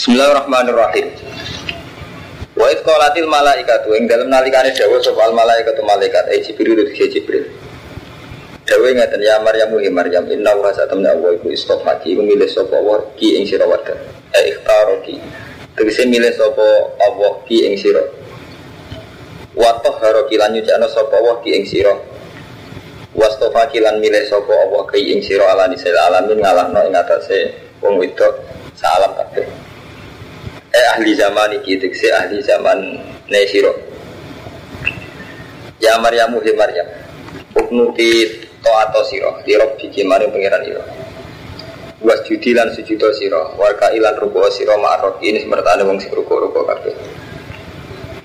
[0.00, 1.12] Bismillahirrahmanirrahim.
[2.56, 7.04] Wa id qalatil malaikatu ing dalem nalikane dawuh sapa al malaikatu malaikat ai Jibril itu
[7.04, 7.44] Jibril.
[8.64, 12.96] Dawuh ngaten ya Maryam wa Maryam inna wa satamna wa iku istofaki milih sapa wa
[13.12, 13.92] ki ing sira wadah.
[14.40, 15.20] Eh ikhtaroki.
[15.76, 18.00] Tegese milih sapa Allah ki ing sira.
[19.52, 21.92] Wa tahharoki lan nyucana sapa wa ki ing sira.
[23.12, 27.52] Wastofaki lan milih sapa Allah ki ing sira ala nisal alamin ngalahno ing atase
[27.84, 28.40] wong wedok
[28.80, 29.69] salam kabeh.
[30.70, 32.78] Eh ahli zaman iki tegese ahli zaman
[33.26, 33.72] ne sira.
[35.82, 36.86] Ya Maryamu he Maryam.
[37.56, 40.84] Uknuti to atau siro di rob biki maring pangeran iro
[42.04, 46.48] was judi lan sujudo siro warga ilan ruko siro ma'arok ini semertane wong sing ruko
[46.48, 46.94] ruko kabeh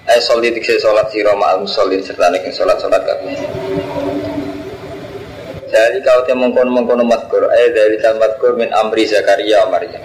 [0.06, 3.34] Eh sholat dikse sholat siro ma'al musolin serta nekin sholat sholat kabeh
[5.66, 10.00] Jadi kau teh mengkono mengkono matkur, eh dari kal matkur min amri Zakaria Maryam.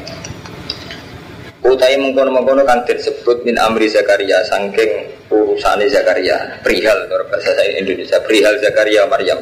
[1.61, 8.17] Utai mengkono mengkono kan disebut min amri Zakaria, sangking urusane Zakaria, perihal bahasa saya Indonesia,
[8.25, 9.37] perihal Zakaria Maryam.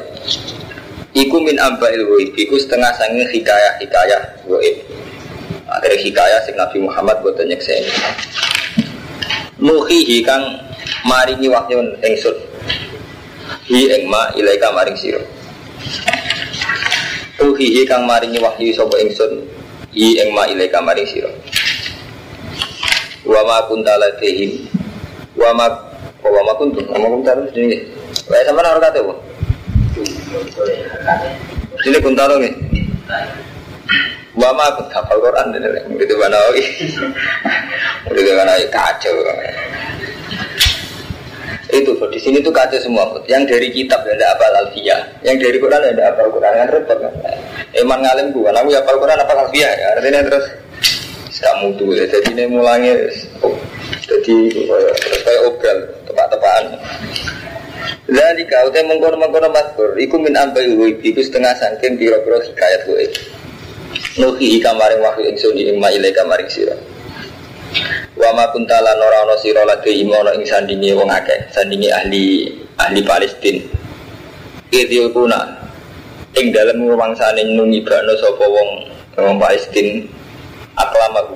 [1.15, 4.83] Iku min amba ilwoib, iku setengah sanging hikayah hikayah woib.
[5.71, 7.87] Akhirnya hikayah sing Nabi Muhammad buat nyekseni.
[9.63, 10.43] Nuhihi kang
[11.07, 12.35] maringi wahyu engsun.
[13.69, 15.23] Hi engma ilaika maring siro.
[17.39, 19.45] Nuhihi kang maringi wahyu sapa engsun.
[19.95, 21.31] Hi engma ilaika maring siro.
[23.29, 24.65] Wa ma kunta latihim.
[25.37, 25.69] Wa ma
[26.25, 26.81] wa ma kuntum.
[26.89, 27.85] Wa ma kunta latihim.
[28.25, 29.13] Wae sampean ora kate, Bu.
[31.85, 32.53] Sini kuntaro nih.
[34.39, 36.63] Wama aku hafal Quran dan murid mana lagi?
[38.07, 39.15] Murid mana kacau.
[41.69, 43.03] Itu di sini tuh kacau semua.
[43.27, 46.97] Yang dari kitab ya ada apa alfiyah, yang dari Quran ada apa Quran yang repot
[47.03, 47.13] kan.
[47.75, 49.87] Eman ngalim gua, aku ya Quran apa alfiyah ya.
[49.99, 50.45] Artinya terus
[51.39, 52.05] kamu tuh ya.
[52.07, 52.93] Jadi ini mulanya
[54.05, 56.75] jadi terus kayak obral tepat-tepatan.
[58.09, 62.89] Jadi kau teh mengkono mengkono matur, iku min ambai uwi, iku setengah sangking biro-biro hikayat
[62.89, 63.05] gue.
[64.17, 66.75] Nuhi kamaring wahyu ingsun ing maile kamaring sira.
[68.17, 72.49] Wa ma kuntala nora ono sira lagi imono ing sandingi wong akeh, sandingi ahli
[72.81, 73.61] ahli Palestina.
[74.73, 75.39] Idil kuna
[76.35, 78.69] ing dalem rumangsane nungibano sapa wong
[79.17, 80.18] wong Palestina
[80.79, 81.35] aklamahu.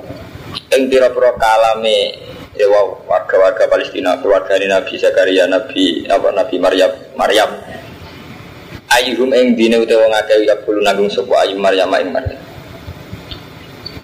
[0.73, 2.23] Ing pira-pira kalame
[2.53, 2.69] ya
[3.09, 7.49] warga-warga Palestina keluarga Nabi Zakaria Nabi apa Nabi Maryam Maryam
[8.93, 12.41] ayuhum ing dine utawa wong akeh ya kulo nanggung sapa ayu Maryam ing Maryam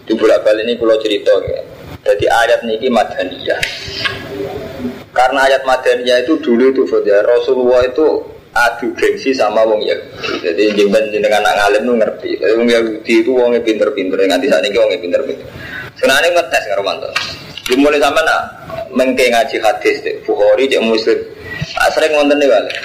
[0.09, 1.61] di bolak balik ini pulau cerita ya.
[2.09, 3.61] jadi ayat niki madaniyah
[5.13, 10.63] karena ayat madaniyah itu dulu itu ya Rasulullah itu adu gengsi sama wong Yahudi jadi
[10.73, 12.29] jemben dengan anak ngalim tuh ngerti.
[12.57, 14.17] Wong Yahudi itu wongnya pinter-pinter.
[14.17, 15.47] Nganti saat ini wongnya pinter-pinter.
[15.99, 17.09] Sebenarnya ngetes nggak Romanto
[17.69, 18.41] dimulai sama nak
[18.89, 21.19] mengke ngaji hadis deh Bukhari cek Muslim.
[21.93, 22.77] Sering ngonten nih balik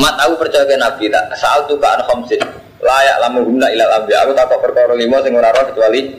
[0.00, 2.40] mat aku percaya ke Nabi tak saat tuh kan khamsin.
[2.80, 6.16] Layak lamu guna ilal ambi aku tak perkara lima sing ora kecuali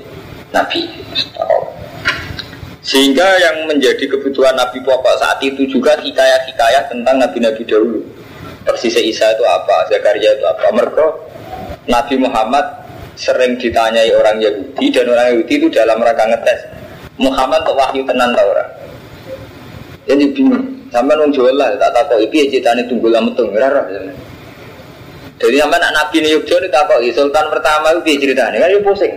[0.53, 0.85] Nabi.
[2.85, 8.01] Sehingga yang menjadi kebutuhan Nabi pokok saat itu juga hikayah-hikayah tentang Nabi-Nabi dahulu
[8.65, 9.87] persis Isa itu apa?
[9.89, 10.69] Zakaria itu apa?
[10.73, 11.05] Mereka
[11.89, 12.65] Nabi Muhammad
[13.17, 16.59] sering ditanyai orang Yahudi dan orang Yahudi itu dalam rangka ngetes
[17.19, 18.65] Muhammad kok wahyu tenan ta ora?
[20.09, 20.65] Jadi bingung.
[20.91, 23.79] Sampai nung jual lah tak tahu iki ceritanya tunggu lama tuh ora
[25.41, 26.85] jadi sampai anak Nabi ini Yogyo ini tak
[27.17, 29.13] Sultan pertama itu ceritanya kan pusing.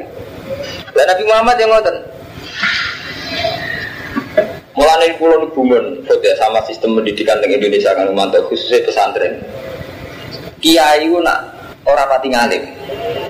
[0.97, 1.97] Dan Nabi Muhammad yang ngotot
[4.75, 9.39] Mulai pulau hubungan ya sama sistem pendidikan di Indonesia kan mantap khususnya pesantren.
[10.59, 11.55] Kiai itu nak
[11.87, 12.62] orang pati ngalim,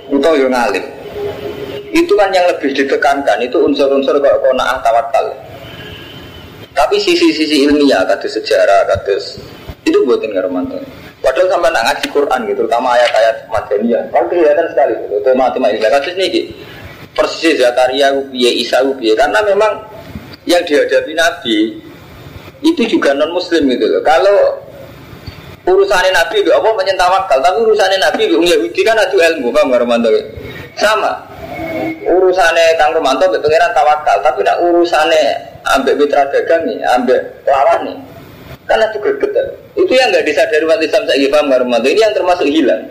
[0.09, 0.85] atau yang ngalim.
[1.93, 5.27] Itu kan yang lebih ditekankan itu unsur-unsur kok kona'ah tawakal.
[6.75, 9.15] Tapi sisi-sisi ilmiah, kata sejarah, kata
[9.85, 10.81] itu buatin Romanto.
[11.23, 14.03] Padahal sama nak ngaji Quran gitu, terutama ayat-ayat madaniyah.
[14.11, 15.89] Kalau kelihatan sekali, itu matematika.
[15.97, 16.51] Kasus ini
[17.15, 19.15] persis Zakaria, Isa, Ubiye.
[19.15, 19.73] Karena memang
[20.45, 21.57] yang dihadapi Nabi
[22.65, 24.01] itu juga non Muslim gitu loh.
[24.05, 24.61] Kalau
[25.65, 30.09] urusannya Nabi itu apa menyentawakal, tapi urusannya Nabi itu Yahudi kan ada ilmu, paham Romanto?
[30.77, 31.13] Sama.
[32.05, 35.25] Urusannya Kang Romanto be pangeran tawakal, tapi nak urusannya
[35.65, 37.97] ambek mitra dagang nih, ambek lawan nih,
[38.69, 39.33] kan itu greget.
[39.75, 41.89] Itu yang nggak disadari umat Islam saya paham Romanto?
[41.89, 42.85] Ini yang termasuk hilang.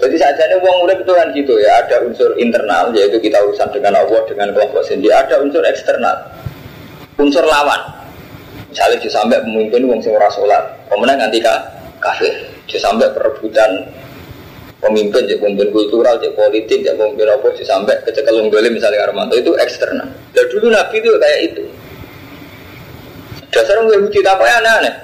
[0.00, 3.68] Jadi saja ini uang urip itu kan gitu ya, ada unsur internal yaitu kita urusan
[3.68, 6.16] dengan Allah dengan kelompok sendiri, ada unsur eksternal,
[7.20, 8.00] unsur lawan.
[8.72, 11.60] Misalnya dia sampai pemimpin uang sing ora salat, pemenang nanti kah
[12.00, 12.32] kafir.
[12.70, 13.82] Sampai perebutan
[14.78, 20.06] pemimpin, jadi pemimpin kultural, jadi politik, jadi pemimpin apa, sampai kecekelung misalnya Armanto itu eksternal.
[20.32, 21.62] dulu Nabi itu kayak itu.
[23.50, 24.94] Dasar orang Yahudi apa ya aneh-aneh.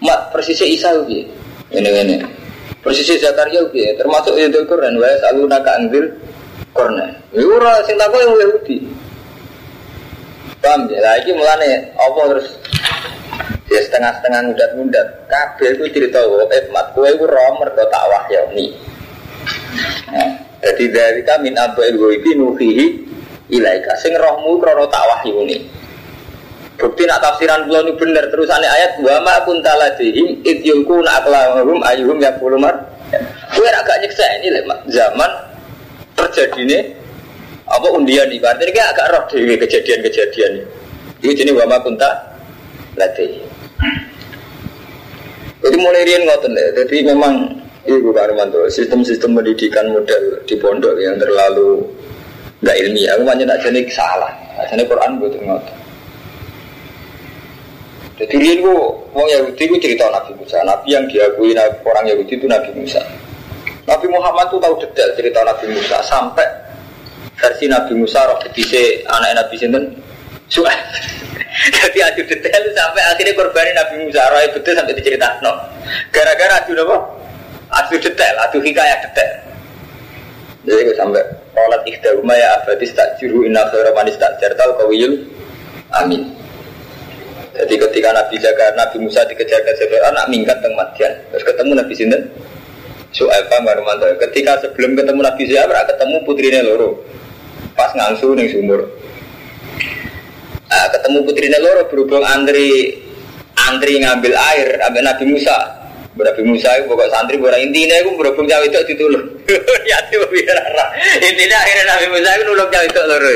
[0.00, 1.28] Mak persisnya Isa itu
[1.68, 2.41] Ini ini.
[2.82, 4.98] Persisnya Zakaria itu Termasuk itu Quran.
[4.98, 6.04] Wa selalu naga anggil
[6.74, 6.98] Quran.
[7.30, 8.76] Orang sing takut yang Yahudi.
[10.58, 10.98] Paham ya?
[11.02, 12.46] Lagi mulane apa terus
[13.70, 15.06] ya setengah-setengah mudat-mudat.
[15.26, 18.66] Kabel itu cerita eh mat kue itu romer do tak wahyani.
[20.12, 20.30] Nah,
[20.62, 22.86] jadi dari kami abu ilmu nuhihi
[23.50, 23.98] ilaika.
[23.98, 25.81] Sing rohmu krono tak wahyuni.
[26.82, 31.78] Bukti nak tafsiran kula ini bener terusannya ayat wa ma kunta ladihim id yulkuna aqlamahum
[31.78, 32.74] ayyuhum yaqulu mar.
[33.54, 34.50] Kowe ra gak nyeksa ini
[34.90, 35.30] zaman
[36.18, 36.78] terjadi ini
[37.70, 40.64] apa undian berarti ini agak roh dewi kejadian-kejadian ini.
[41.22, 42.10] Ini jenis wa ma kunta
[42.98, 43.46] ladihim.
[45.62, 46.66] Jadi mulai rian ngoten deh.
[46.82, 51.82] Jadi memang Ibu Karmanto, sistem-sistem pendidikan model di pondok yang terlalu
[52.62, 54.34] nggak ilmiah, aku banyak tak jadi salah.
[54.66, 55.81] Jadi Quran butuh ngotot.
[58.22, 58.70] Jadi dia itu
[59.10, 60.62] orang Yahudi itu cerita Nabi Musa.
[60.62, 63.02] Nabi yang diakui orang Yahudi itu Nabi Musa.
[63.82, 66.46] Nabi Muhammad itu tahu detail cerita Nabi Musa sampai
[67.34, 69.84] versi Nabi Musa roh betise anak Nabi Sinten
[70.46, 70.78] Su'ad.
[71.82, 75.42] Jadi adu detail sampai akhirnya korbanin Nabi Musa roh betul sampai diceritakan.
[75.42, 75.52] No.
[76.14, 76.96] Gara-gara adu apa?
[77.82, 79.32] Adu detail, adu hikayat detail.
[80.62, 85.20] Jadi sampai Qalat ikhdahuma ya abadis tak juru inna khaira manis tak jartal kawiyul
[85.92, 86.24] Amin.
[87.52, 91.12] Jadi ketika Nabi Jaga, Nabi Musa dikejar-kejar Fir'aun, nak minggat teng Madian.
[91.28, 92.22] Terus ketemu Nabi Sinten.
[93.12, 94.08] Su'aibah Marmanto.
[94.16, 97.04] Ketika sebelum ketemu Nabi Su'aibah, ketemu putrinya loro.
[97.76, 98.88] Pas ngangsu ning sumur.
[100.72, 102.96] Nah, ketemu putrinya loro berhubung antri
[103.68, 105.56] antri ngambil air ambil Nabi Musa.
[106.12, 109.28] Nabi Musa itu pokok santri bola intinya itu berhubung cawe itu ditulung.
[109.88, 110.56] ya itu biar
[111.20, 113.32] Intinya akhirnya Nabi Musa itu nulung cawe itu loro.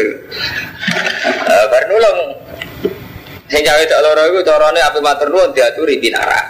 [1.45, 2.46] Uh, baru nulung
[3.47, 6.41] Sing cawe tak loro iku carane ape matur nuwun diaturi pinara.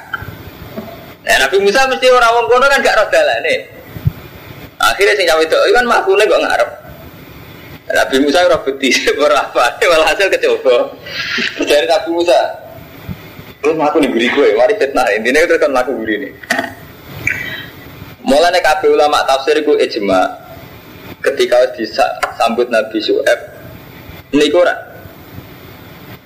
[1.26, 3.54] Nah, Nabi Musa mesti ora wong kono kan gak roh dalane.
[4.80, 6.70] Akhirnya sing cawe tak kan makune kok ngarep.
[7.86, 8.90] Nabi Musa ora beti
[9.24, 10.96] ora apa, hasil kecoba.
[11.68, 12.40] Dari Nabi Musa.
[13.60, 15.10] Terus aku nih guri gue, mari fitnah.
[15.16, 16.30] Intinya itu kan laku ini.
[18.22, 20.46] Mulanya kabeh ulama tafsir gue ijma
[21.22, 23.40] ketika disambut Nabi Su'eb
[24.34, 24.95] ini kurang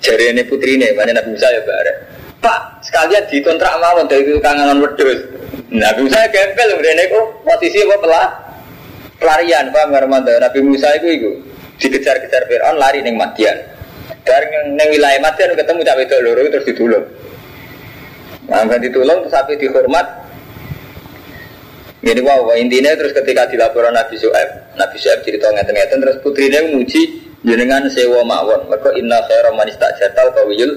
[0.01, 1.97] Jari ini putri ini, mana Nabi Musa ya bareng.
[2.41, 5.29] Pak, sekalian dikontrak mawon dari kangenan wedus.
[5.69, 8.27] Nabi Musa gempel, kemudian itu posisi apa pelah?
[9.21, 10.41] Pelarian, Pak Marmanda.
[10.41, 11.29] Nabi Musa itu itu
[11.77, 13.61] dikejar-kejar Fir'aun lari neng Madian.
[14.25, 17.05] Dari neng wilayah Madian ketemu cawe itu loro terus ditulung.
[18.49, 20.07] Nah, kan ditulung terus sampai dihormat.
[22.01, 27.30] Jadi wow, intinya terus ketika dilaporan Nabi Su'aib, Nabi Su'aib cerita ngeten-ngeten terus putrinya muji
[27.45, 28.67] jenengan sewa mawon.
[28.69, 30.73] Mereka inna khairan man istajartal kawiyul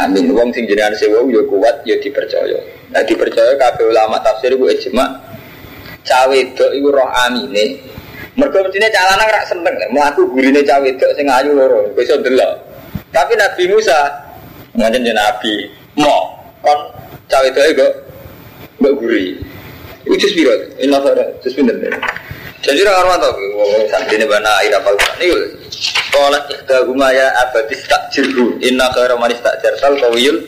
[0.00, 0.32] amin.
[0.32, 2.58] Wong sing jenengan sewa yo kuat yo dipercaya.
[2.92, 5.04] Nah dipercaya kabeh ulama tafsir iku ijma
[6.06, 7.80] cawe wedok iku roh amine.
[8.36, 9.74] Mergo mestine cah lanang rak seneng.
[9.90, 12.66] Mlaku gurine cawe wedok sing ayu loro besok delok
[13.16, 14.12] tapi Nabi Musa
[14.76, 16.80] ngajen Nabi mo kon
[17.32, 17.92] cawe wedok kok
[18.76, 19.40] mbok guri.
[20.04, 20.52] Itu jus piro?
[20.78, 21.80] Inna khairan jus pinten.
[22.64, 23.36] Jadi orang orang tahu,
[23.92, 25.28] saat ini bana air apa ini
[26.08, 30.40] Kolat ikhda ya abadis tak jirhu Inna khaira manis tak jarsal kawiyul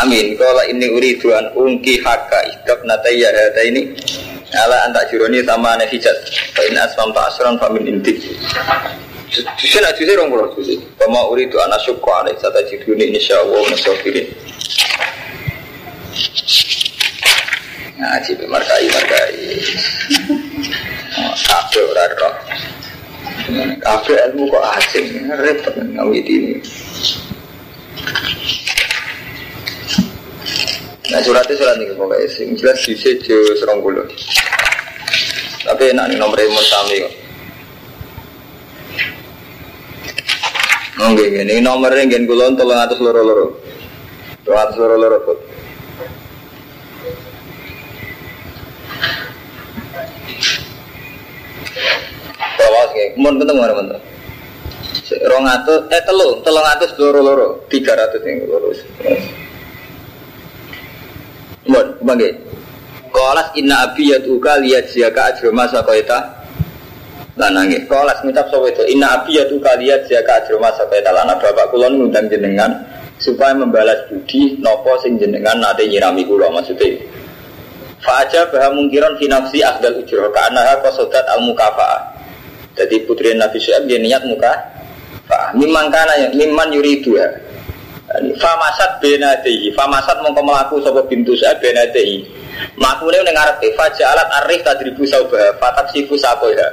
[0.00, 0.34] Amin.
[0.40, 3.92] Kola ini uri tuan ungki haka ikhtab nataya hata ini
[4.54, 6.14] Ala antak jironi sama ane hijat
[6.56, 8.22] Fa'in asmam tak asran famin intik
[9.58, 14.26] Jusir nak jusir orang pulau jusir Kama uri tuan asyukku alaih Sata jirhuni insya'Allah nasofirin
[17.98, 19.34] Ngaji markai markai
[21.14, 22.34] Kabeh ora roh.
[23.78, 26.58] Kabeh ilmu kok asing, repot ngawit ini.
[31.14, 34.02] Nah suratnya surat ini pokoknya sing jelas di sejo serong bulu.
[35.62, 37.14] Tapi enak nih nomor imun sami kok.
[40.94, 43.46] Oke, ini nomornya gen kulon tolong atas loro loro,
[52.64, 53.96] Bawas nggih, mun ketemu mana mana.
[55.04, 58.72] Rong atus, eh telu, telung atus loro loro, tiga ratus yang loro.
[61.68, 62.32] Mun, bangke.
[63.12, 66.18] Kolas inna abi yatuka liat siaka ajroma sakoita
[67.36, 67.84] lanange.
[67.84, 71.36] Kolas ngucap sopo itu inna abi yatuka liat siaka ajroma sakoita lana.
[71.36, 72.72] Bapak kulon ngundang jenengan
[73.20, 76.96] supaya membalas budi nopo sing jenengan nate nyirami kulo maksudnya.
[78.00, 82.13] Fajar bahwa mungkiran finafsi akdal ujroh karena kosodat al mukafa'ah
[82.74, 84.52] jadi putri Nabi Syuaib dia niat muka
[85.54, 87.26] mimman kana ya mimman yuridu ya
[88.38, 92.22] famasat benadehi famasat mongko melaku sapa bintu sa benadehi
[92.78, 96.68] makune ning ngarepe fajalat arif tadribu saubah fatak sifu sakoya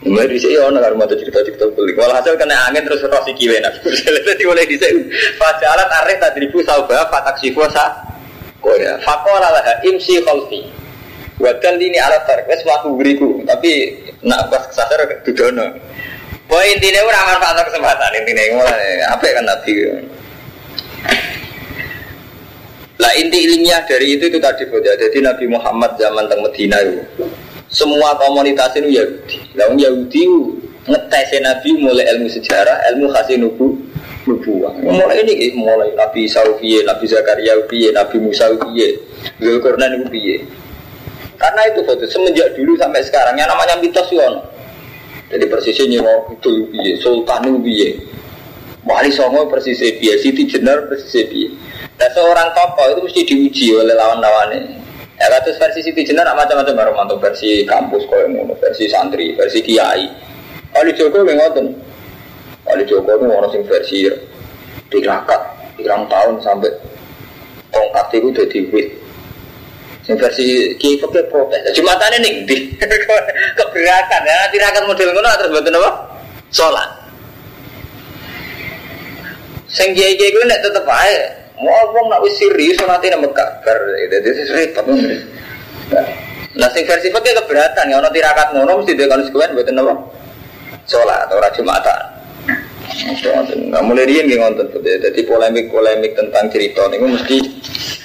[0.00, 1.92] Mulai di sini orang nggak mau cerita cerita beli.
[1.92, 3.84] Walhasil kena angin terus rosi kiwe nak.
[3.84, 8.00] Jadi mulai di sini fajalat arif tadribu saubah fatak sifu sa
[8.64, 8.96] koya.
[9.04, 10.64] Fakola lah imsi khalfi.
[11.36, 12.48] Wadal ini alat tarik.
[12.48, 13.28] Wes melaku beriku.
[13.44, 13.92] Tapi
[14.24, 15.66] nak pas kesasar dudono.
[16.50, 19.72] Poin intinya orang manfaat kesempatan intinya mulai apa kan nabi.
[23.00, 24.92] Lah inti ilmiah dari itu itu tadi ya.
[24.92, 27.00] Jadi Nabi Muhammad zaman teng Medina itu
[27.72, 29.36] semua komunitas itu Yahudi.
[29.56, 30.22] Lah Yahudi
[30.84, 33.80] ngetes Nabi mulai ilmu sejarah, ilmu khasi nubu
[34.28, 34.76] nubuah.
[34.84, 37.56] Mulai ini mulai Nabi Saufiye, Nabi Zakaria
[37.96, 38.52] Nabi Musa
[39.40, 40.44] Zulkarnain piye.
[41.40, 44.44] Karena itu foto semenjak dulu sampai sekarang yang namanya mitos yono.
[45.32, 47.96] Jadi persisnya mau itu piye, Sultan piye.
[48.84, 51.48] Wali Songo persis piye, Siti Jenar persis piye.
[51.96, 54.60] Nah seorang tokoh itu mesti diuji oleh lawan-lawannya.
[55.16, 59.64] Ya kasus versi Siti Jenar macam-macam baru mantuk versi kampus kau yang versi santri, versi
[59.64, 60.12] kiai.
[60.76, 61.66] Kali Joko yang ngotot.
[62.68, 64.12] Kali Joko itu orang sing versi
[64.92, 65.40] tirakat,
[65.80, 66.68] tirang tahun sampai
[67.72, 68.99] tongkat itu jadi wit.
[70.18, 71.70] Versi kiai fakir protes.
[71.76, 72.56] Jumatane nih di
[73.58, 75.90] keberakan ya, tirakat model ngono terus buat apa?
[76.50, 76.90] Sholat.
[79.70, 82.96] Sing kiai-kiai gue nek tetep aja Mau wong nak wis serius nama
[83.36, 84.16] kabar, itu
[84.56, 84.84] repot.
[86.56, 89.94] Nah, sing versi pakai keberatan ya, orang tirakat ngono mesti dia konsekuen buat apa?
[90.88, 91.68] Sholat atau rajin
[92.90, 97.36] Nggak mulai dia nggak ngonten Jadi polemik-polemik tentang cerita ini mesti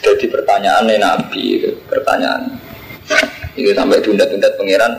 [0.05, 2.53] jadi pertanyaan Nabi itu pertanyaan.
[3.57, 4.93] Itu sampai tunda-tunda pangeran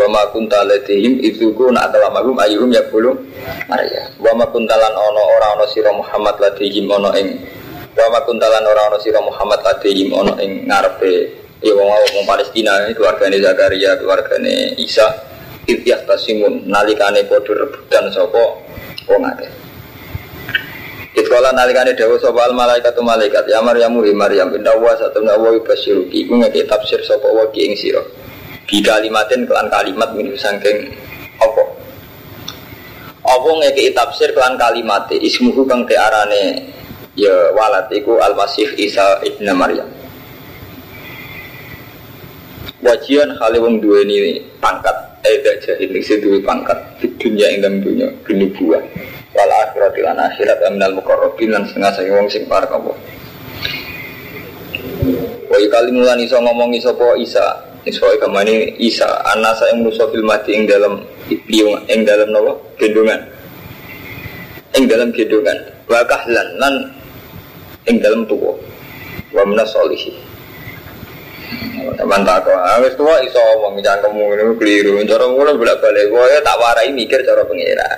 [0.00, 3.20] wa ma kunta ladihim itu ku nak magum ayuhum ya belum
[3.68, 7.28] Maria wa kuntalan ono ora ono sira Muhammad ladihim ono ing
[7.90, 11.14] Wa kuntalan orang orang sira Muhammad ladihim ono ing ngarepe
[11.60, 15.04] ya wong wong Palestina keluargane Zakaria keluargane Isa
[15.68, 18.69] Ityah tasimun nalikane padha rebutan sapa
[19.10, 19.50] wong akeh.
[21.10, 25.50] Itkola nalikane dawa sapa al malaikat malaikat ya Maryam hi Maryam inna wa satuna wa
[25.50, 26.30] yubasyiruki.
[26.30, 27.98] Iku ngeke tafsir sapa wa ki ing sira?
[28.70, 30.94] Bi kalimatin kelan kalimat min sangking
[31.42, 31.62] apa?
[33.26, 36.70] Apa ngeke tafsir kelan kalimat ismuhu kang te arane
[37.18, 39.90] ya walad iku al-masih Isa ibn Maryam.
[42.80, 47.78] Wajian kali wong ini pangkat eh gak jahil nek duwe pangkat di dunia ing dalam
[47.84, 48.08] dunia
[48.56, 48.82] buah
[49.36, 52.92] wal akhirat lan akhirat aminal muqarrabin lan setengah saya wong sing parek apa?
[55.50, 57.46] Wa kali mulan iso ngomongi sapa Isa.
[57.88, 62.52] Iso ke mana Isa anak saya menuso fil mati ing dalam biung ing dalam nawa
[62.76, 63.20] gendongan.
[64.76, 65.58] Ing dalam gendongan.
[65.88, 66.74] Wa kahlan lan
[67.88, 68.52] ing dalam tuwa.
[69.32, 69.72] Wa minas
[71.96, 72.58] teman tak kok.
[72.84, 75.00] Wis tuwa iso omong cangkemmu ngene keliru.
[75.08, 76.12] Cara ngono bolak-balik.
[76.12, 77.88] Kowe tak warai mikir cara pengira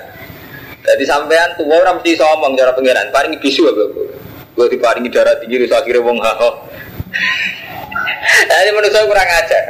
[0.83, 3.07] jadi sampean tuwa ora mesti iso omong cara pengiran.
[3.07, 3.83] Paringi bisu apa
[4.53, 6.49] gue diparingi darah tinggi terus akhirnya wong haho
[8.45, 9.65] jadi manusia kurang ajar.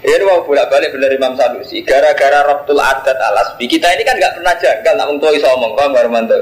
[0.00, 1.84] Ini mau bolak balik benar Imam Sanusi.
[1.84, 5.92] Gara-gara Rabtul Adat alas kita ini kan nggak pernah janggal nak tua iso omong paham
[5.92, 6.40] Armando?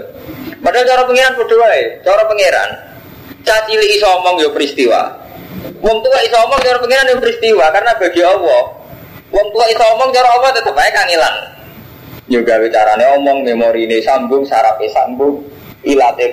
[0.62, 2.70] Padahal cara pengiran berdua ya, cara pengiran.
[3.42, 5.00] Cacili iso omong yo ya peristiwa.
[5.78, 8.62] Wong tua iso omong cara pengiran yo ya peristiwa karena bagi Allah.
[9.30, 11.34] Wong tua iso omong cara Allah tetap baik kangilan.
[12.28, 15.40] Yo gawe carane omong memori ini sambung, sarape sambung,
[15.86, 16.28] ilate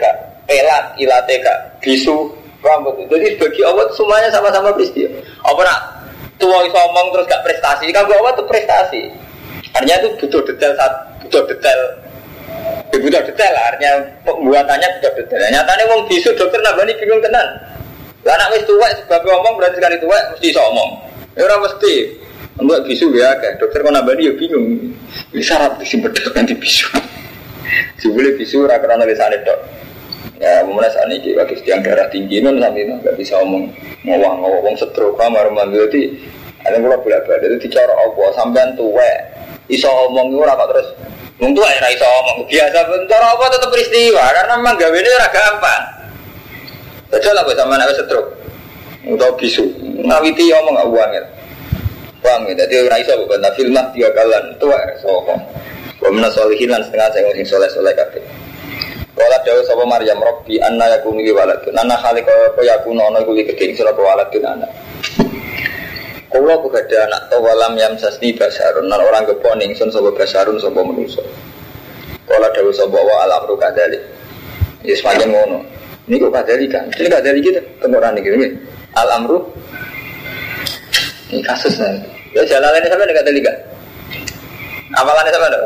[0.49, 2.97] pelat, ilate gak bisu, rambut.
[3.07, 5.13] Jadi bagi Allah semuanya sama-sama peristiwa.
[5.45, 5.79] Apa nak
[6.41, 9.01] tua iso omong terus gak prestasi, kan Allah itu prestasi.
[9.75, 10.71] Artinya itu butuh detail
[11.27, 11.79] butuh detail
[12.93, 13.91] Ya butuh detail artinya
[14.23, 15.41] pembuatannya butuh detail.
[15.51, 17.43] Nyatanya wong bisu dokter nabani bingung tenan.
[18.25, 20.91] Lah anak wis tuwek sebab ngomong berarti sekali tuwek mesti iso omong.
[21.37, 21.93] Ya ora mesti.
[22.57, 23.53] Enggak bisu ya kan.
[23.61, 24.65] Dokter kok nabani ya bingung.
[25.29, 26.89] Ini syarat bedok nanti bisu.
[28.15, 29.59] Boleh bisu ora karena lisane tok.
[30.35, 33.71] Ya, mulai saat ini waktu yang darah tinggi non sampai nggak bisa omong
[34.03, 36.01] ngowang ngowong stroke kamar mandi jadi
[36.67, 39.31] ada pula bolak balik itu dicara apa sampean tuwek
[39.71, 40.87] iso omong ora kok terus
[41.35, 45.27] Mungkin tuh era iso ngomong biasa bentar apa tetap peristiwa karena memang gawe ini ora
[45.31, 45.83] gampang.
[47.15, 48.27] Betul lah sama nabi setruk.
[49.07, 49.63] Untuk bisu
[50.03, 51.23] ngawiti ngomong gak uang ya.
[52.27, 52.53] Uang ya.
[52.59, 55.39] Jadi ora iso bukan film tiga kalan itu era iso ngomong.
[56.03, 58.19] Wa solihin lan setengah saya ngomong soleh soleh kabeh.
[59.15, 61.71] Wala dawa sapa Maryam Rabbi anna yakunu li waladun.
[61.79, 64.71] Anna khaliqa apa yakunu ana li keding sira waladun anak.
[66.27, 71.23] Kulo begada anak tawalam yang sasni basarun Nan orang keponing sun sobo basarun sobo menuso
[72.27, 73.95] Kalau ada usaha bawa alam ruh kadali.
[74.83, 75.59] Ya semakin ngono.
[76.05, 76.85] Ini kok kadali kan?
[76.93, 78.51] Ini kadali kita tenggorani gitu nih.
[78.93, 79.41] Al amru
[81.33, 82.05] ini kasus nanti.
[82.37, 83.55] Ya jalan ini sampai dekat kan?
[84.95, 85.59] Apalannya sampai ada?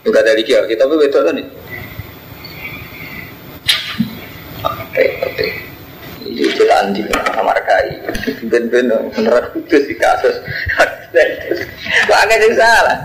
[0.00, 1.42] Juga dari kia, kita pun betul tadi.
[4.64, 5.46] Oke, oke.
[6.24, 7.88] Ini cerita anjing sama rekai.
[8.48, 10.36] Ben-ben beneran itu sih kasus.
[12.08, 12.96] Wah, nggak jadi salah.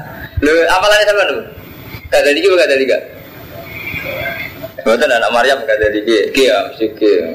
[0.45, 1.37] Lu apalannya sama lu?
[2.13, 3.01] Gak dari kia, gak
[4.85, 4.93] kia.
[4.93, 7.25] Betul anak Maryam gak dari kia, kia mesti kia.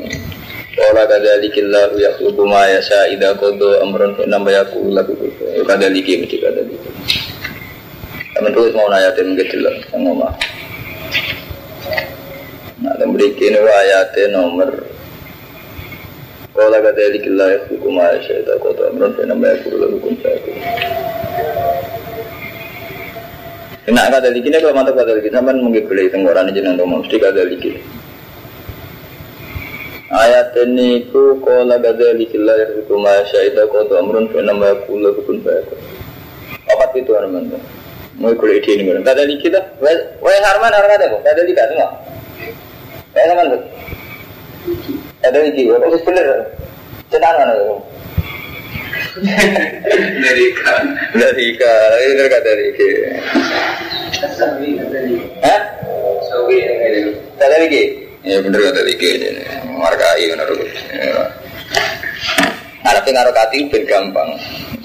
[0.81, 5.31] Ola kadzalika ya yakhluqu ma yasha idza qada amran fa inna yaqulu lahu kun
[5.67, 6.91] kadzalika mesti kadzalika.
[8.31, 10.31] Teman tuh mau nayatin gitu loh, ngomong.
[12.81, 14.71] Nah, dan berikin ayatnya nomor
[16.55, 20.55] Kala kadzalika la yakhluqu ma yasha idza qada amran fa inna yaqulu lahu kun fayakun.
[23.91, 27.83] Kena kata dikini kalau mantap kata dikini sampai mungkin boleh tenggoran jeneng mesti kata dikini.
[30.15, 34.71] Ayat ini ku kola gada likillah ya itu masya itu kau tuh amrun fina ma
[34.87, 35.75] kula kukun fayakun.
[36.71, 37.51] Apa itu teman
[38.15, 39.03] Mau kuliah ide ini mana?
[39.03, 39.65] Gada likit dah.
[39.83, 41.27] Wah harman harman ada kok.
[41.27, 41.91] Gada likit semua.
[43.11, 43.63] Kayak sama tuh.
[45.51, 45.67] Likit.
[45.67, 46.27] Apa sih bener?
[47.11, 47.90] Cetan mana tuh?
[50.25, 50.85] Dari ikan.
[51.19, 51.91] Dari ikan.
[51.99, 52.97] Ini dari kata likit.
[55.43, 55.61] Hah?
[57.41, 57.89] Gada likit.
[58.21, 59.33] Ya bener kata Liki ini,
[59.81, 60.45] markai bener.
[62.91, 64.31] Yang ngaruh kati ben gampang,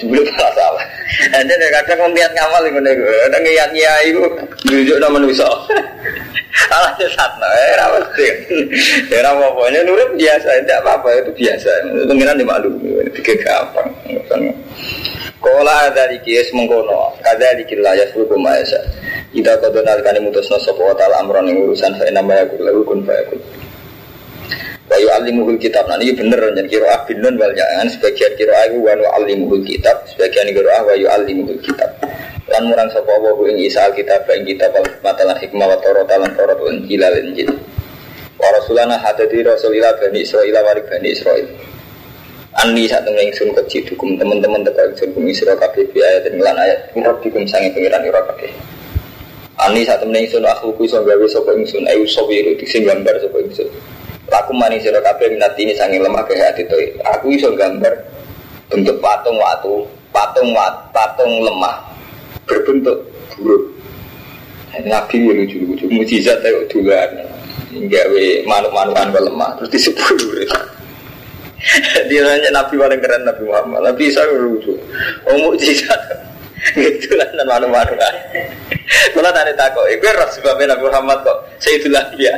[0.02, 0.84] dulu malah salah.
[1.30, 4.22] Anda kadang ngeliat ngamal itu, ada ngeliat nyai itu,
[4.66, 5.46] tunjuk nama nusa.
[6.66, 8.32] Salah sesat, eh rapat sih.
[9.14, 11.70] Ya pokoknya nurut biasa, tidak apa-apa itu biasa.
[12.08, 13.94] Pengiran dimaklumi, itu gampang.
[15.38, 18.82] Kola dari kies mengkono, kada dikila ya suku maesa.
[19.30, 22.82] Ida kau donal kani mutus no sopo tal amron yang urusan saya nama ya lalu
[22.82, 23.38] kun fayakun.
[24.86, 29.02] Wayu alimuhul kitab nanti bener dan kiro ah bin wal jangan sebagian kiro ah wanu
[29.18, 31.90] alimuhul kitab sebagian kiro ah wayu alimuhul kitab.
[32.46, 36.30] Lan murang sopo wahu ing isa kitab ing kitab al matalan hikmah wa torot lan
[36.38, 37.50] torot wa injil al injil.
[38.38, 41.50] Wa rasulana hadati rasulillah bani Israel warik bani Israel.
[42.56, 46.56] Ani saat temen ingsun kecil dukum teman-teman teka ingsun kum isra kabeh bi ayat lan
[46.56, 48.48] ayat mirab dikum sange pengiran ira kabeh.
[49.60, 53.36] Ani saat temen ingsun aku ku iso gawe sapa ingsun ayu sawiru sing gambar sapa
[53.42, 53.68] ingsun.
[54.26, 56.74] Laku mani sira kabeh minati ini sange lemah ke hati to.
[57.14, 57.94] Aku iso gambar
[58.66, 61.86] bentuk patung watu, patung wat, patung lemah
[62.46, 63.70] berbentuk buruk.
[64.76, 67.08] Nabi ya lucu-lucu, mujizat ayo dulan.
[67.76, 70.16] Gawe manuk-manukan lemah terus disebut
[72.08, 73.80] dia nanya Nabi paling keren Nabi Muhammad.
[73.90, 74.76] Nabi Isa lucu.
[75.26, 76.00] Oh mukjizat.
[76.56, 78.14] Lah dan malu-malu kan.
[79.12, 81.38] Kalau tadi takut, itu roh sebabnya Nabi Muhammad kok.
[81.60, 82.32] Sayyidul Anbiya.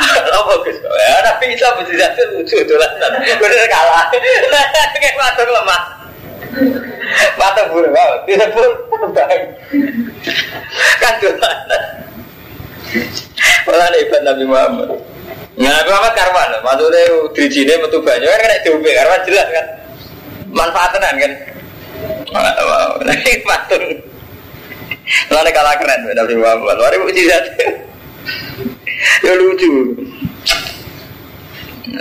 [0.00, 0.78] Apa Gus?
[0.80, 2.90] Ya Nabi Isa mukjizat itu lucu lah.
[3.36, 4.06] Bener kalah.
[4.96, 5.82] Kayak patung lemah.
[7.36, 8.20] Patung buruk banget.
[8.26, 8.70] Tidak pun.
[10.98, 11.82] Kan dolanan.
[13.68, 14.88] Malah hebat Nabi Muhammad.
[15.58, 17.02] Nah, Nabi Muhammad karwan, maksudnya
[17.34, 19.66] dirijine metu banyak kan kena diombe karwan jelas kan.
[20.48, 21.32] Manfaatnya kan.
[22.32, 23.32] Mana tahu, nanti.
[25.32, 27.44] Lalu kalah keren Nabi Muhammad, mari mujizat.
[29.22, 29.94] Ya lucu.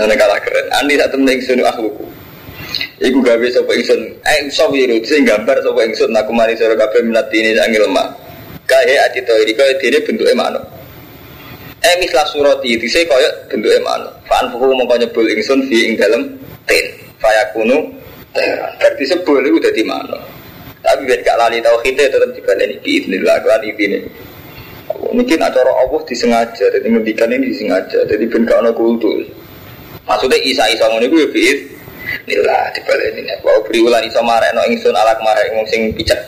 [0.02, 0.66] Lalu kalah keren.
[0.82, 2.06] Andi satu meneng sunu akhluku.
[2.98, 7.30] Iku gawe sapa ingsun, eh sawiru sing gambar sapa ingsun aku mari sira kabeh minat
[7.30, 8.10] ini angel lemah.
[8.66, 10.66] Kae adito iki kaya dene bentuke manuk.
[11.86, 14.02] Eh mislah surati saya kaya bentuk eman.
[14.26, 16.26] Faan fuhu mau nyebul ingsun fi ing dalam
[16.66, 16.86] tin.
[17.22, 17.94] Fayakunu.
[18.34, 20.18] Berarti sebul itu udah di mana.
[20.84, 24.00] Tapi biar gak lali tau kita tetap dibaleni biiznillah kelan ini.
[24.88, 29.20] Mungkin acara Allah disengaja, jadi ngendikan ini disengaja, jadi ben gak ono kultur.
[30.08, 31.60] Maksudnya isa isa ngono iku ya biid.
[32.24, 33.28] Nila dibaleni.
[33.44, 36.20] Wa beri ulan iso marekno ingsun alak marek wong sing picek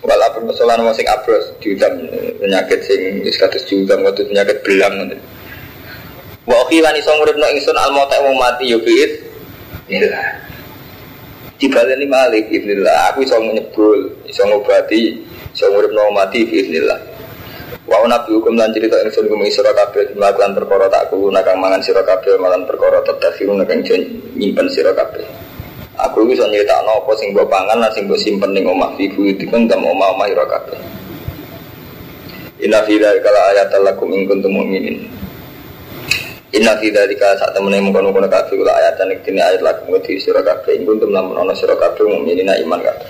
[0.00, 1.92] walaupun persoalan wong sing abros diutam
[2.40, 5.18] penyakit sing wis kados diutam kados penyakit belang ngono.
[6.46, 9.18] Wa khilan iso nguripno ingsun al mauta mati yo biit.
[9.90, 10.49] Inilah.
[11.60, 15.12] Dibaleni malik ibnillah aku iso nyebul, iso ngobati,
[15.52, 16.96] iso nguripno mati ibnillah.
[17.84, 21.84] Wa nabi hukum lan cerita ingsun kum sira kabeh melakukan perkara tak kulo nakang mangan
[21.84, 23.84] sira kabeh malan perkara tadakhirun nakang
[24.40, 25.20] nyimpen sira kabeh.
[26.00, 29.68] Aku bisa nyerita apa sing mbok pangan lan sing mbok simpen ning omah fi buyutikum
[29.68, 30.80] dan omah omah ira kabeh.
[32.64, 34.56] Inna fi dzalika la ayatan lakum in kuntum.
[36.50, 40.42] Inna fi dzalika sak temene mungkon-mungkon kabeh kula ayatan iki dene ayat lakum wedi sira
[40.42, 43.06] kabeh in kuntum lamun ana sira kabeh mukminina iman kabeh.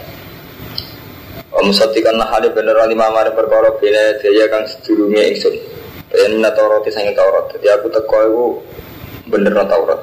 [1.48, 5.56] Pemusatikan nah hal bener lima mari perkara bina daya kang sedurunge ingsun.
[6.12, 7.48] Ben Taurat sange Taurat.
[7.56, 8.44] Jadi aku teko iku
[9.32, 10.00] bener Taurat.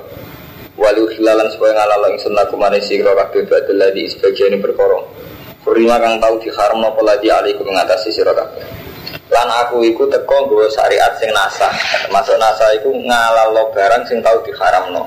[0.73, 4.97] Walu hilalan supaya ngalalo ingsun laku mari sira kabeh badal di sebagian perkara.
[5.61, 8.86] Kurima kang tau diharam napa lagi alaiku mengatasi sira kabeh.
[9.27, 11.71] Lan aku iku teko nggawa syariat sing nasah.
[12.07, 15.03] Termasuk nasah iku ngalalo barang sing tau diharamno.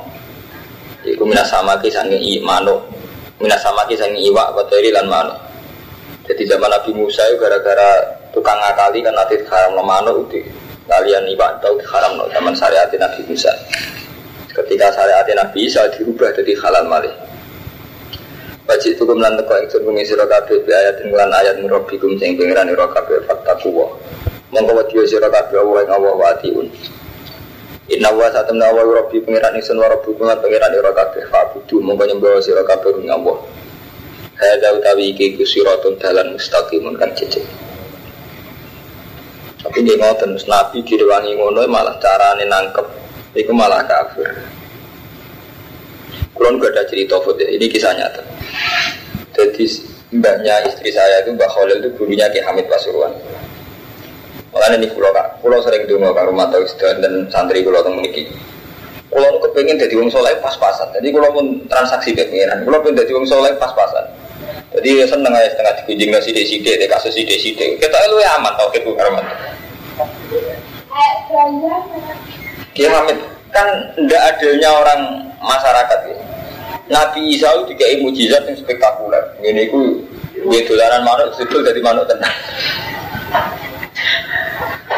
[1.09, 2.85] Iku minasama ki sange imano.
[3.41, 5.39] Minasama ki sange iwak bateri lan manuk.
[6.29, 7.99] Jadi zaman Nabi Musa itu gara-gara
[8.31, 10.39] tukang ngakali kan nanti haram no mano itu
[10.87, 13.51] kalian iba tahu haram no zaman syariat Nabi Musa.
[14.53, 17.11] Ketika syariat Nabi Isa dirubah jadi halal malih.
[18.69, 22.69] Wajib itu kemudian teko yang suruh mengisi rokabe bi ayat lan ayat murabikum sing pengiran
[22.77, 23.89] rokabe fakta kuwa.
[24.51, 26.67] Mongko wadiyo sira kabeh Allah ing Allah wa atiun.
[27.91, 32.03] Inna wa satamna wa rabbi pengiran ingsun wa rabbukum lan pengiran ira kabeh fa'budu mongko
[32.07, 33.39] nyembah sira kabeh ing Allah.
[34.39, 37.43] Hada utawi iki ku siratun dalan mustaqimun kan cecek.
[39.61, 42.87] Tapi dia ngoten Nabi direwangi ngono malah carane nangkep
[43.37, 44.31] iku malah kafir.
[46.33, 48.30] Kulon gak ada cerita foto ini kisah nyata.
[49.37, 49.65] Jadi
[50.11, 53.15] mbaknya istri saya itu Mbak Khalil itu gurunya Ki Hamid Pasuruan.
[54.51, 58.03] Makanya ini pulau kak, pulau sering dulu kak rumah tahu dan santri pulau temen.
[59.11, 60.87] Pulau kepengen jadi wong soleh pas-pasan.
[60.95, 62.63] Jadi pulau pun transaksi kepengenan.
[62.63, 64.07] Pulau pun jadi wong soleh pas-pasan.
[64.71, 67.75] Jadi ya seneng aja setengah dikunjung nasi desi deh, kasus si desi deh.
[67.75, 69.27] Kita lu ya aman tau gitu karman.
[72.71, 73.19] Kiai Hamid
[73.51, 73.67] kan
[73.99, 75.01] tidak adilnya orang
[75.43, 76.19] masyarakat ya.
[76.91, 79.39] Nabi Isa itu tiga mujizat yang spektakuler.
[79.39, 80.03] Ini ku
[80.35, 82.35] gue dolaran manuk sebel dari manuk tenang.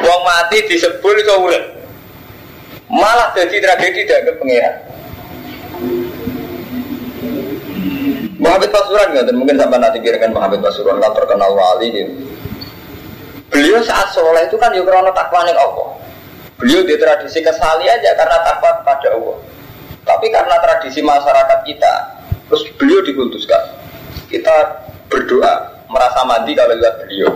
[0.01, 1.37] Wong mati disebul itu
[2.93, 4.75] Malah jadi tragedi dari pengiran.
[8.43, 12.13] Muhammad Pasuruan nggak mungkin sampai nanti kirakan Muhammad Pasuruan kan terkenal wali gitu.
[13.53, 15.89] Beliau saat soleh itu kan juga karena takwa nih Allah.
[16.57, 19.37] Beliau di tradisi kesali aja karena takwa kepada Allah.
[20.03, 21.93] Tapi karena tradisi masyarakat kita,
[22.51, 23.63] terus beliau dikultuskan.
[24.27, 24.55] Kita
[25.07, 25.53] berdoa
[25.87, 27.31] merasa mandi kalau lihat beliau.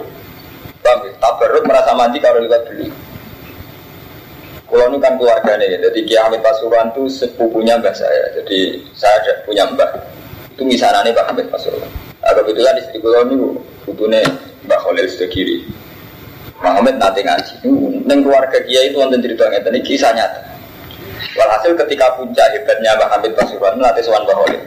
[0.82, 2.94] Bang, tabaruk merasa mandi kalau lihat beliau.
[4.66, 8.32] Ini kan keluarganya ya, jadi Kiai Hamid Pasuruan itu sepupunya mbah saya.
[8.34, 9.88] Jadi saya ada punya mbah
[10.56, 11.90] itu misalnya Pak Hamid Pasuruan.
[12.24, 13.36] Nah, kebetulan istri kulo ini
[13.86, 14.24] butuhnya
[14.66, 15.62] Mbak Khalil sudah kiri.
[16.58, 17.54] Muhammad nanti ngaji.
[18.08, 20.55] Neng keluarga dia itu wonten cerita ini kisah nyata.
[21.36, 24.60] Walhasil ketika puncak hebatnya Mbak Hamid Pasuruan nanti sowan Khalil.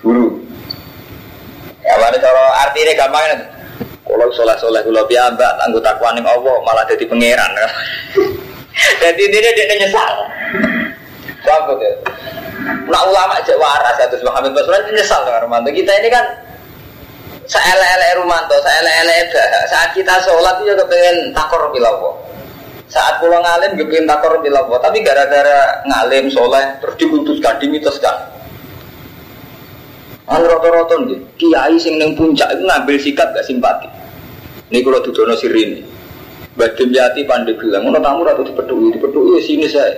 [0.00, 0.28] Guru.
[1.82, 3.40] Ya mana cara artinya gampang kan?
[4.10, 7.50] Kalau soleh soleh kulo mbak anggota kuaning Allah malah jadi pangeran.
[9.02, 10.14] Jadi ini dia nyesal.
[11.44, 11.92] Sangkut ya.
[12.88, 15.68] Nah ulama aja waras ya terus Muhammad Baswedan nyesal dengan Romanto.
[15.72, 16.24] Kita ini kan
[17.44, 19.28] seele-ele Romanto, seele-ele
[19.68, 22.14] Saat kita sholat itu juga pengen takor bilawo.
[22.90, 24.74] Saat pulang ngalim juga pengen takor bilawo.
[24.82, 28.16] Tapi gara-gara ngalim soleh terus diputuskan, dimitoskan.
[30.30, 33.86] An roto-roto nih, kiai sing neng puncak itu ngambil sikap gak simpati.
[34.70, 35.82] Ini kalau tujuan sirin,
[36.54, 39.90] Badim Yati pandai bilang, mau tamu ratu dipedui, dipedui sini saya.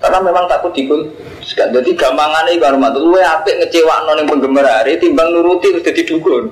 [0.00, 1.12] Karena memang takut dikul.
[1.44, 6.08] Jadi gampangannya rumah tuh, lu apik ngecewa non yang penggemar hari, timbang nuruti terus jadi
[6.08, 6.48] dukun.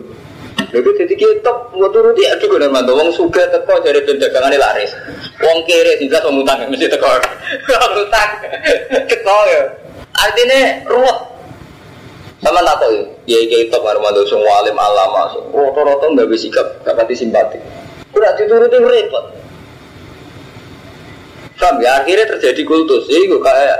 [0.68, 4.92] Lalu jadi kita mau turuti ya dukun rumah tuh, wong suka teko dari dagangan laris.
[5.40, 7.08] Wong kiri juga mau mutang mesti teko,
[9.08, 9.62] teko ya.
[10.12, 11.18] Artinya ruwet.
[12.38, 12.94] Sama tak tahu
[13.26, 17.58] ya, ya kita rumah tuh semua alim alama, roto-roto nggak bisa sikap, nggak pati simpati.
[18.14, 19.24] Udah dituruti repot.
[21.58, 22.00] Paham ya?
[22.00, 23.10] Akhirnya terjadi kultus.
[23.10, 23.78] Jadi gue kayak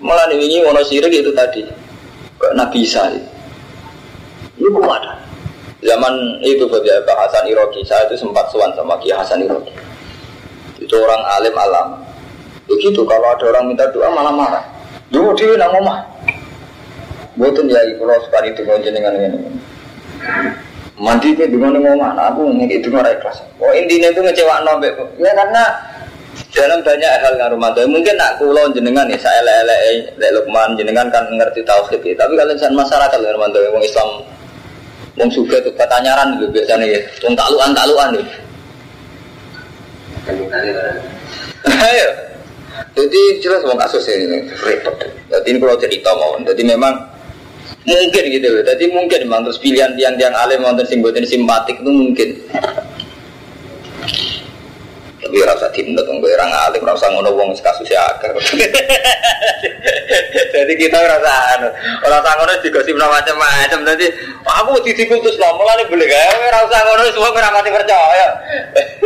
[0.00, 1.62] malah ini wono sirik itu tadi.
[2.56, 3.30] Nabi Isa itu.
[4.58, 5.27] Kok ada.
[5.78, 9.70] Zaman itu saja Pak Hasan Iroki, saya itu sempat suan sama Ki Hasan Iroki.
[10.82, 11.88] Itu orang alim alam.
[12.66, 14.64] Begitu kalau ada orang minta doa malah marah.
[15.14, 15.98] Dulu dia nak ngomah.
[17.38, 19.38] Buatun ya ibu lo sekali itu jenengan ini.
[20.98, 23.38] Mandi itu dengan ngomah, nah, aku ngekik itu nggak ikhlas.
[23.62, 24.98] Oh intinya itu ngecewa nombek.
[25.22, 25.62] Ya karena
[26.50, 31.06] dalam banyak hal yang rumah mungkin nak kulo jenengan nih saya lele lele lukman jenengan
[31.10, 32.14] kan ngerti tauhid ya.
[32.14, 34.08] tapi kalau misalnya masyarakat yang rumah yang Islam
[35.18, 37.00] wong suka tuh pertanyaan gitu biasanya ya.
[37.26, 38.26] Wong takluan takluan nih
[41.68, 42.08] ayo
[42.98, 44.94] jadi jelas wong kasus ini repot.
[45.30, 46.34] Jadi ini kalau cerita mau.
[46.42, 46.94] Jadi memang
[47.86, 48.46] mungkin gitu.
[48.50, 52.28] Loh jadi mungkin memang terus pilihan tiang-tiang alim mau tersinggung simpatik itu mungkin
[55.28, 58.32] Tapi rasa dinut gue orang alim, rasa ngono wong kasus akeh.
[60.56, 61.68] Jadi kita rasa anu,
[62.00, 63.84] rasa ngono digosip macam-macam.
[63.92, 64.08] Jadi
[64.48, 68.40] aku di dikutus lo, mulane boleh gak rasa ngono semua ora mati percaya.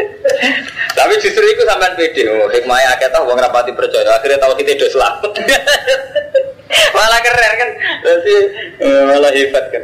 [1.03, 4.15] Tapi justru itu sampean pede, oh, hikmahnya akeh tau wong rapati percaya.
[4.15, 5.31] Akhirnya tahu kita udah selamat.
[6.95, 7.71] malah keren kan,
[8.07, 8.35] jadi
[8.79, 9.83] eh, malah hebat kan.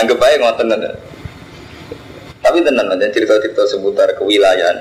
[0.00, 0.72] Anggap aja ngoten
[2.42, 4.76] tapi tenang aja cerita-cerita seputar kewilayahan.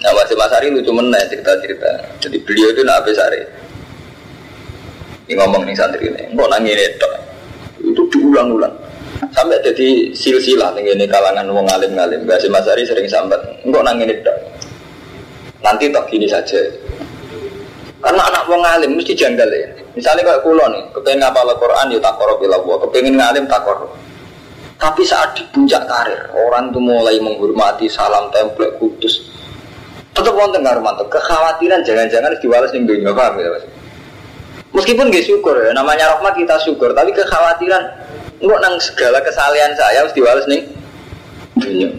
[0.00, 2.20] Nah Mas Ari lucu mana cerita-cerita.
[2.20, 3.40] Jadi beliau itu nak apa Ari.
[5.30, 7.10] Ini ngomong nih santri ini, kok nangis itu,
[7.86, 8.74] itu diulang-ulang.
[9.30, 12.26] Sampai jadi silsilah nih ini kalangan wong alim alim.
[12.26, 14.32] Gak Mas Ari sering sambat, kok nangis itu.
[15.62, 16.58] Nanti tak gini saja.
[18.00, 19.68] Karena anak wong alim mesti janggal ya.
[19.94, 22.56] Misalnya kayak kulo nih, kepengen ngapal Al-Quran ya tak korup bila
[22.88, 23.92] kepengen ngalim tak korup.
[24.80, 29.28] Tapi saat di puncak karir, orang itu mulai menghormati salam template kudus.
[30.16, 31.04] Tetap wonten mantap.
[31.12, 33.64] Kekhawatiran jangan-jangan diwales ning dunia paham ya, Mas?
[34.72, 37.82] Meskipun gak syukur ya, namanya rahmat kita syukur, tapi kekhawatiran
[38.40, 40.64] nggak nang segala kesalahan saya harus diwales nih
[41.60, 41.90] dunia.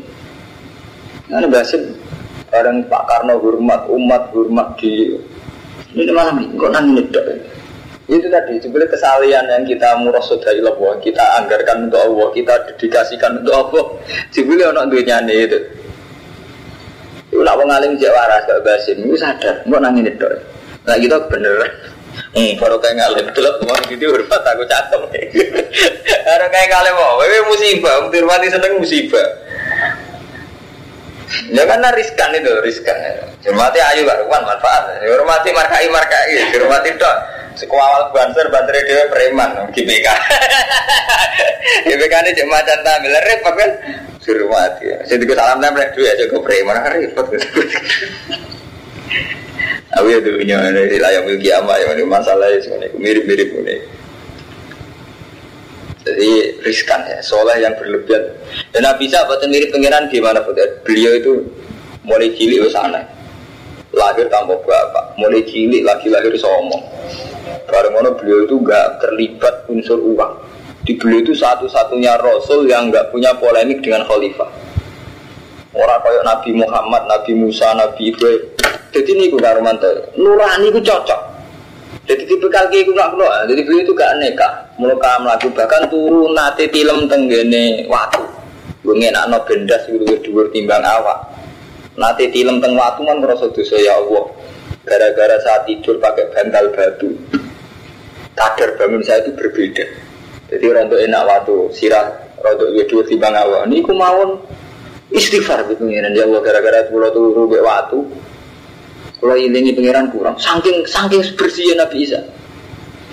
[1.30, 1.94] Nah, bahasin
[2.50, 5.13] bareng Pak Karno hormat, umat hormat di
[5.94, 6.48] ini mana nih?
[6.56, 7.04] Kok nang ini
[8.12, 13.39] itu tadi sebenarnya kesalahan yang kita murasud dari Allah, kita anggarkan untuk Allah, kita dedikasikan
[13.39, 13.86] untuk Allah.
[14.36, 15.60] Sebenarnya orang duitnya itu.
[17.32, 20.28] Itu nak mengalim jawara gak basim, itu sadar, mau nangin itu.
[20.84, 21.71] Nah kita bener.
[22.36, 25.02] Hmm, baru kayak ngalim delok mau gitu hormat aku catem.
[26.28, 29.28] Baru kayak ngalim mau, wewe musibah, mati seneng musibah.
[31.52, 32.96] Ya karena riskan itu, riskan.
[33.48, 35.00] Hormati ayu gak manfaat.
[35.04, 37.17] Hormati markai markai, hormati dok.
[37.52, 40.08] Sekuawal banser, banser dia preman, GBK.
[41.84, 43.72] GBK ini cek macan tampil, repot kan?
[44.24, 44.88] Suruh mati.
[45.04, 47.28] Saya salam nempel dua aja gue preman, repot.
[50.00, 53.76] Aku ya dulunya ini layang milki ama ya masalahnya semuanya mirip-mirip ini.
[56.12, 58.36] Jadi riskan ya, soleh yang berlebihan.
[58.76, 60.43] Dan Nabi buatan mirip pengiran gimana
[60.84, 61.34] Beliau itu
[62.04, 63.00] mulai cilik ke sana
[63.91, 66.84] lahir tanpa bapak, mulai cilik lagi lahir somong.
[67.67, 70.34] Bareng mana beliau itu gak terlibat unsur uang.
[70.88, 74.47] Di beliau itu satu-satunya rasul yang gak punya polemik dengan khalifah.
[75.71, 78.43] Orang kayak Nabi Muhammad, Nabi Musa, Nabi Ibrahim.
[78.91, 79.88] Jadi ini gue Romanto,
[80.19, 81.31] nurani gue cocok.
[82.02, 83.46] Jadi tipe kaki gue nggak keluar.
[83.46, 84.50] Jadi beliau itu gak neka,
[84.82, 88.26] muka melaku bahkan turun nate film tenggene waktu.
[88.82, 91.30] Gue ngenak no bendas gue dua timbang awak.
[91.94, 94.26] Nanti film teng waktu kan merasa dosa ya Allah.
[94.82, 97.14] Gara-gara saat tidur pakai bantal batu
[98.34, 99.86] kadar bangun saya itu berbeda.
[100.50, 102.10] Jadi rontok enak waktu sirah
[102.42, 103.70] rontok dua timbang awal.
[103.70, 104.30] Ini aku mawon
[105.14, 108.02] istighfar gitu ya Allah gara-gara pulau tuh rubek waktu.
[109.21, 112.17] Kalau ini pengiran kurang, saking saking bersihnya Nabi Isa.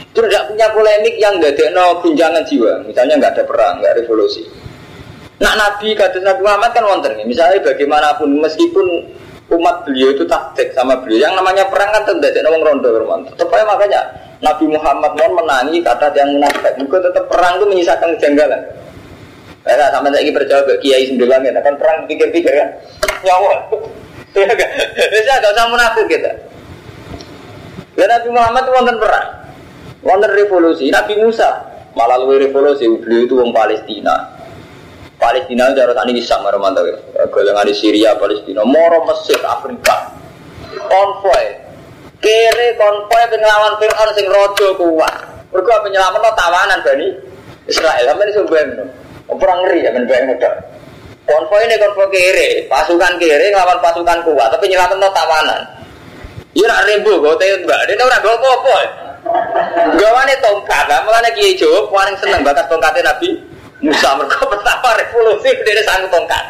[0.00, 2.80] Itu tidak punya polemik yang nggak ada no gunjangan jiwa.
[2.88, 4.40] Misalnya nggak ada perang, nggak revolusi.
[5.36, 7.12] Nah Nabi kata Nabi Muhammad kan wonten.
[7.28, 8.86] Misalnya bagaimanapun meskipun
[9.52, 12.88] umat beliau itu taktik sama beliau yang namanya perang kan tidak ada orang rondo
[13.32, 14.00] Tetap aja makanya
[14.40, 16.72] Nabi Muhammad mau menangi kata yang munafik.
[16.80, 18.62] Mungkin tetap perang itu menyisakan kejanggalan.
[19.68, 22.68] Ya, sampai lagi percaya ke Kiai sembilan ya, kan perang pikir-pikir kan,
[23.20, 23.68] nyawa.
[24.38, 26.32] Ya kan, bisa gak usah munafik kita.
[27.98, 29.28] Dan Nabi Muhammad itu wonten perang,
[30.06, 30.86] wonten revolusi.
[30.94, 31.66] Nabi Musa
[31.98, 34.14] malah lebih revolusi, beliau itu orang Palestina.
[35.18, 37.26] Palestina itu harus ini sama romanto ya.
[37.26, 40.14] Golongan di Syria, Palestina, Moro, Mesir, Afrika,
[40.86, 41.68] konvoy,
[42.18, 45.50] Kere konvoy penyelaman Fir'aun sing rojo kuat.
[45.54, 47.06] Mergo penyelaman tawanan Bani
[47.70, 48.04] Israel.
[48.10, 48.90] Sampe iso bayangno.
[49.38, 50.54] Perang ngeri ya tok.
[51.28, 55.60] Konvoy ini konvoy kere, pasukan kere ngelawan pasukan kuat, tapi nyelamat no tawanan.
[56.56, 58.76] Iya nak rembo gue teh mbak, dia orang gue apa-apa.
[60.00, 63.36] Gawane tongkat, mulane Kiai Jawa paling seneng bakat tongkatnya Nabi
[63.84, 66.44] Musa mereka pertama revolusi dia sanggup tongkat.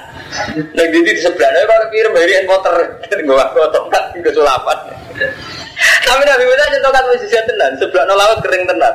[0.79, 2.75] Yang di di sebelahnya kalau kirim barian motor,
[3.11, 4.79] gue tongkat ke sulapan.
[6.07, 8.95] Tapi Nabi Musa contoh kan mujizat tenan, sebelah nolawat kering tenan.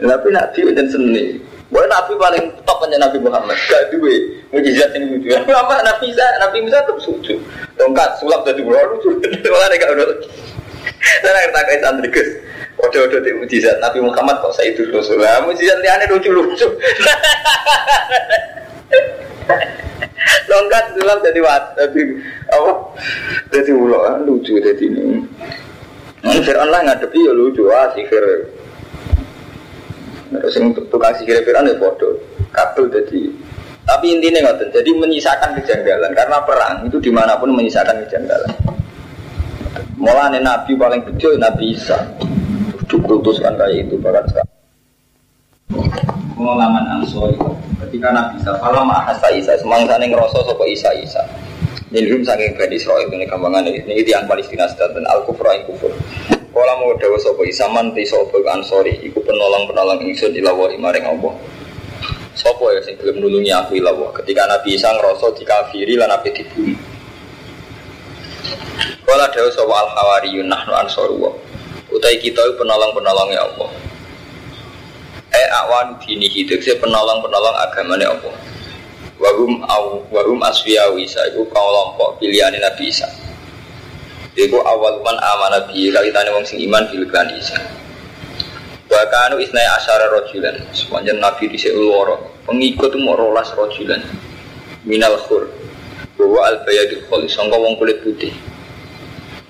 [0.00, 1.49] Tapi Nabi udah seni.
[1.70, 3.54] Boleh Nabi paling top aja Nabi Muhammad.
[3.70, 5.30] Gak duwe mujizat yang lucu.
[5.30, 7.38] Apa Nabi Musa, Nabi Musa tuh lucu.
[7.78, 9.14] Tongkat sulap dari bulan lucu.
[9.46, 10.06] Malah gak udah.
[11.00, 12.30] Saya ngerti kayak santri Gus.
[12.80, 15.46] Odo-odo di mujizat Nabi Muhammad kok saya itu Rasulullah.
[15.46, 16.66] Mujizat liane lucu-lucu.
[20.50, 22.02] Longkat sulap jadi wat, jadi
[22.50, 22.72] apa?
[23.54, 25.22] Jadi ulo ah, lucu jadi ini.
[26.20, 28.59] Ini Fir'aun lah ngadepi ya lucu ah sihir.
[30.30, 32.14] Terus yang tukang sihir Fir'aun ya bodoh.
[32.50, 33.30] Kabel jadi
[33.86, 38.52] Tapi intinya nggak jadi menyisakan kejanggalan karena perang itu di mana pun menyisakan kejanggalan.
[39.98, 41.98] Mulanya Nabi paling kecil Nabi Isa
[42.86, 44.54] dikultuskan kayak itu bahkan sekarang.
[46.38, 47.34] Pengalaman Ansori
[47.86, 51.22] ketika Nabi Isa, kalau mahasa Isa, semangsa yang ngerosot sopo Isa Isa.
[51.90, 55.58] Nilhum saking Bani Israel ini gampangan ini, ini tiang Palestina dan Al Kufra
[56.60, 61.32] Kalau mau dawa sopo Isa manti sopo Ansori, iku penolong penolong ingsun ilawahi maring Allah.
[62.36, 64.12] Sopo ya sing belum nulungi aku ilawa.
[64.12, 66.76] Ketika Nabi Isa ngerosot dikafiri lan Nabi dibunuh.
[69.08, 71.32] Kala dawa sopo Al Hawariyun nahnu Ansoru
[71.96, 73.70] Utai kita penolong-penolongnya Allah.
[75.32, 78.36] Eh awan dini hidup saya penolong-penolong agamanya Allah
[79.16, 83.08] Wahum au wahum asfiya Isa itu kelompok pilihan Nabi Isa.
[84.38, 87.58] Iku awal man aman Nabi kali tanya wong sing iman bilkan Isa.
[88.86, 93.98] Bahkan isnai asyara rojulan sepanjang Nabi di seuloro pengikut mau rolas rojulan
[94.86, 95.50] minal khur
[96.14, 98.30] bahwa al bayadil kholi sangka wong kulit putih.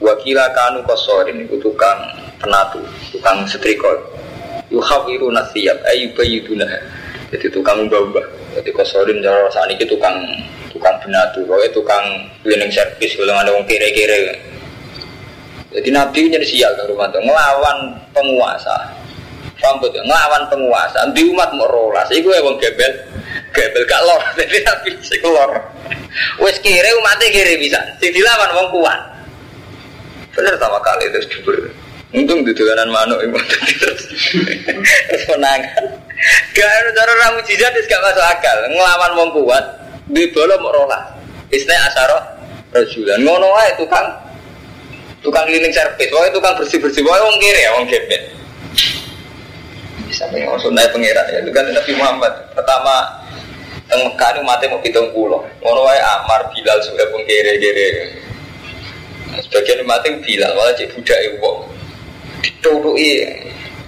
[0.01, 2.01] Wakila kanu kosorin itu tukang
[2.41, 2.81] penatu,
[3.13, 4.01] tukang setrika.
[4.73, 6.73] Yuhawiru nasiyab ayu bayidunah.
[7.29, 8.25] Jadi tukang mbah-mbah
[8.57, 10.25] jadi kosorin cara saat ini tukang
[10.73, 12.05] tukang benatu, pokoknya tukang
[12.43, 14.50] cleaning service, kalau ada orang kere-kere.
[15.71, 18.75] Jadi Nabi jadi sial ke rumah tuh, ngelawan penguasa.
[19.61, 22.91] Rambut ngelawan penguasa, di umat mau rolas, itu ya wong gebel,
[23.53, 25.53] gebel gak lor, jadi Nabi sih lor.
[26.41, 29.01] Wes kiri umatnya kiri bisa, sing dilawan wong kuat.
[30.33, 31.55] Bener sama kali itu jubur.
[32.11, 33.39] Untung di dolanan manuk itu
[33.79, 34.03] terus
[35.31, 35.95] menangan.
[36.51, 38.57] Gak ada cara orang mujizat gak masuk akal.
[38.67, 39.65] Ngelawan wong kuat
[40.11, 41.03] di bola mau rolah.
[41.55, 42.19] Istilah asaro
[42.75, 43.23] rajulan.
[43.23, 44.07] Ngono aja tukang
[45.21, 46.11] tukang cleaning service.
[46.13, 47.03] Wah tukang bersih bersih.
[47.05, 48.23] Wah wong kiri ya gebet.
[50.09, 51.39] Bisa pengen naik pengiran ya.
[51.41, 52.95] Itu kan Nabi Muhammad pertama
[53.87, 55.43] teng Mekah itu mati mau hitung pulau.
[55.63, 57.87] Ngono aja Amar Bilal sudah pun kiri kiri.
[59.47, 61.51] Sebagian mati Bilal malah cek budak ibu.
[62.43, 63.25] Ditutui.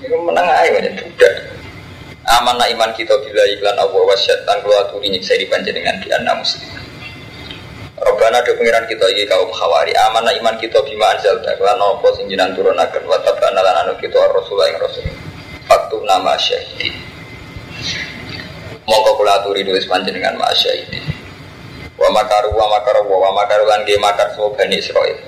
[0.03, 1.53] Itu menang aja banyak budak
[2.23, 6.38] amanah iman kita bila iklan Allah wa syaitan keluar turi nyiksa di dengan di anak
[6.38, 6.82] muslim
[8.03, 12.27] Robbana do pengiran kita iki kaum khawari amanah iman kita bima anzal lan apa sing
[12.27, 13.07] jinan turunaken?
[13.07, 15.07] Wa tabana lan anu kita rasul ing rasul.
[15.71, 16.99] Faktu nama syahidin.
[18.83, 21.07] Mongko kula aturi nulis panjenengan ma syahidin.
[21.95, 25.23] Wa makaru wa makaru wa makaru lan ge makar so bani Israil.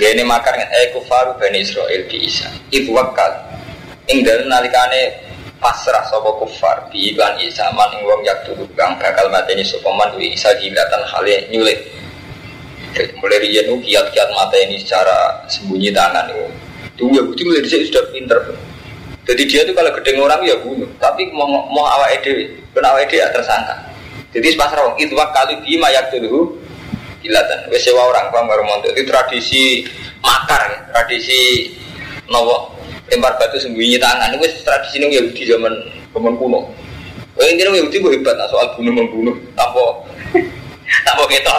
[0.00, 2.48] Gini makar eh kufaru bani Israil bi Isa.
[2.72, 3.54] Ibu wakal
[4.04, 5.23] Ing dalem nalikane
[5.64, 6.92] pasrah sopo kufar.
[6.92, 10.52] Di iklan Isa man ing wong yak dulu kang bakal mateni sopo man wi Isa
[10.60, 11.80] jilatan hale nyulit.
[13.18, 16.46] Mulai riyen kiat-kiat mata ini secara sembunyi tangan itu.
[16.94, 18.38] Tuh ya bukti mulai dhisik sudah pinter.
[19.24, 20.86] Jadi dia tuh kalau gedeng orang ya bunuh.
[21.00, 23.74] Tapi mau mau awak ide kena awak ide ya tersangka.
[24.36, 26.60] Jadi pasrah wong itu kali bima yak dulu
[27.24, 29.62] kilatan wes sewa orang paham baru itu tradisi
[30.20, 31.72] makar ya tradisi
[32.28, 32.73] nopo
[33.10, 34.34] lempar batu sembunyi tangan.
[34.36, 35.72] Itu tradisi ini Yahudi zaman
[36.14, 36.60] zaman kuno.
[37.34, 39.84] Oh ini Yahudi gue hebat nah, soal bunuh membunuh tanpa
[41.06, 41.54] tanpa kita.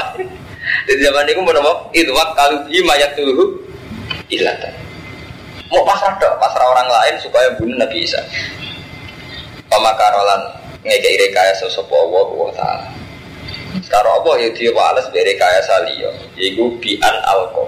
[0.85, 3.61] Jadi zaman itu mau itu waktu kalau di mayat dulu
[4.29, 4.73] ilatan
[5.69, 8.21] mau pasrah dok pasrah orang lain supaya bunuh Nabi Isa.
[9.65, 10.41] Pemakarolan
[10.85, 12.87] ngekei rekayasa sapa Allah wa taala.
[13.81, 17.67] Sekarang apa ya dia wales dari kaya saliyo yaitu bian alkohol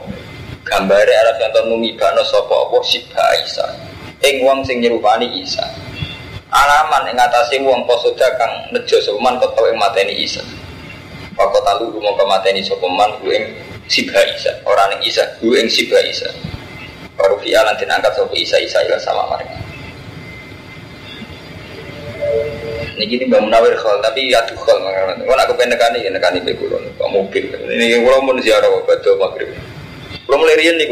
[0.67, 3.65] gambare Arab yang numibano sapa apa sibha Isa.
[4.23, 5.63] Ing wong sing nyerupani Isa.
[6.51, 10.43] Alaman ing atase wong posoda kang nejo soman kok ing mateni Isa.
[11.37, 13.55] Pakot talu rumah kemateni sopeman ku ing
[13.87, 14.51] sibha Isa.
[14.67, 16.27] Orang ing Isa ku ing sibha Isa.
[17.17, 19.57] Baru via nanti angkat sopo Isa Isa ila sama mereka.
[22.97, 26.41] Ini gini Mbak Munawir khol, tapi ya tuh khol Kalau aku pengen nekani, ya nekani
[26.41, 29.53] bekulon Mobil, ini kalau mau ziarah, betul maghrib
[30.27, 30.91] belum mulai rian nih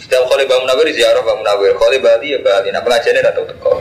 [0.00, 1.68] Setiap kali bangun nabi ziarah bangun nabi.
[1.76, 2.72] Kali Bali ya Bali.
[2.72, 3.76] Nah pengajiannya datang teko.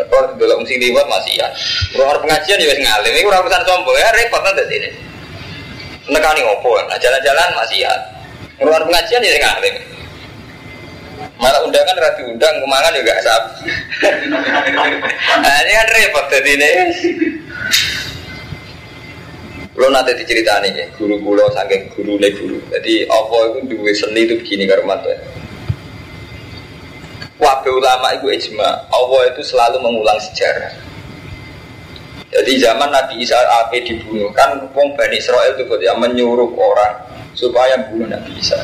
[0.00, 1.48] Teko dalam mesti liwat masih ya.
[1.92, 3.12] Kurang pengajian juga ngalim.
[3.12, 4.88] Ini kurang pesan sombong ya repot nanti sini.
[6.08, 6.72] Nekani ngopo.
[6.88, 7.92] Nah jalan-jalan masih ya.
[8.56, 9.76] Kurang pengajian ya ngalim.
[11.36, 13.44] Malah undangan rati undang kemangan juga sab.
[15.44, 16.70] nah, ini kan repot jadi ini.
[19.76, 22.56] Lo nanti diceritani ya, guru kulo saking guru le guru.
[22.72, 25.16] Jadi apa itu dua seni itu begini karena ya.
[27.36, 30.72] Wabe ulama itu ijma, Allah itu selalu mengulang sejarah.
[32.32, 36.96] Jadi zaman Nabi Isa AP dibunuh kan wong Bani Israel itu ya menyuruh orang
[37.36, 38.56] supaya bunuh Nabi Isa.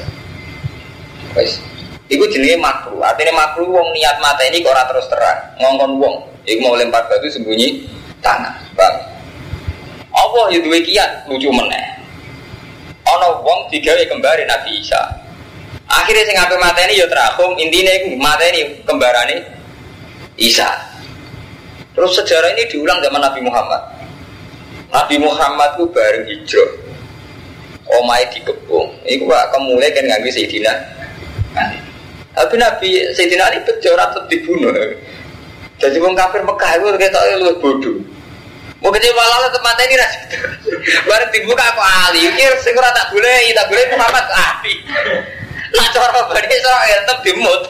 [1.37, 1.61] Wes,
[2.09, 3.05] itu jenis makruh.
[3.05, 6.15] Artinya makruh wong niat mata ini kok terus terang, ngongkon wong.
[6.49, 7.85] Iku mau lempar batu sembunyi
[8.25, 8.62] bang.
[10.33, 11.85] Allah ya duwe kiat lucu meneh.
[13.05, 14.97] Ana wong digawe kembare Nabi Isa.
[15.85, 19.45] Akhirnya sing ape mateni ya terakhum, intine iku mateni kembarane
[20.41, 20.72] Isa.
[21.93, 23.83] Terus sejarah ini diulang zaman Nabi Muhammad.
[24.89, 26.70] Nabi Muhammad itu bareng hijrah.
[28.01, 28.89] Omai dikepung.
[29.05, 30.72] Iku pak kemulai kan nganggo Sayyidina
[32.33, 34.72] Tapi Nabi Sayyidina Ali bejo tetap dibunuh.
[35.76, 38.01] Jadi wong kafir Mekah itu kayak lu bodoh.
[38.83, 40.14] Mau kecil malah tetap mata ini ras.
[41.09, 42.26] Bareng dibuka aku Ali.
[42.35, 44.74] Kira sing ora tak boleh, tak boleh Muhammad Ali.
[45.72, 47.62] Nah cara bani Israel tetap dimut.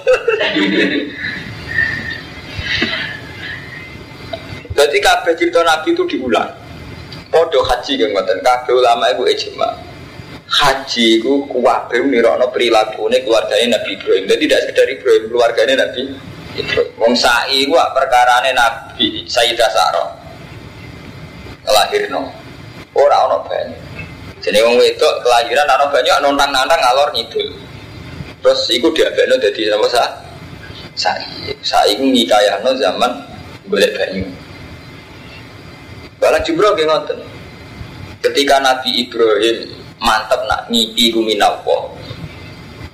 [4.75, 6.51] Jadi kabeh cerita Nabi itu diulang.
[7.31, 9.71] Podo haji yang ngoten, kabeh ulama itu ijma.
[10.51, 12.03] Haji itu kuwabe
[12.51, 14.25] perilaku ini keluarganya Nabi Ibrahim.
[14.27, 16.01] Jadi tidak sekedar Ibrahim, keluarganya Nabi
[16.59, 16.99] Ibrahim.
[16.99, 20.22] Wong sa'i ku perkara Nabi Sayyidah Sarah
[22.11, 22.23] no
[22.93, 23.79] ora ana banyu.
[24.43, 27.49] Jadi wong wedok kelahiran ana banyak nontang-nantang ngalor ngidul.
[28.43, 30.05] Terus iku diabekno dadi apa sa?
[30.99, 33.13] Sai sai ngikayahno zaman
[33.71, 34.27] golek banyu.
[36.19, 37.19] Bala Jibril nggih ngoten.
[38.23, 39.67] Ketika Nabi Ibrahim
[39.99, 41.59] mantep nak ngipi guminawa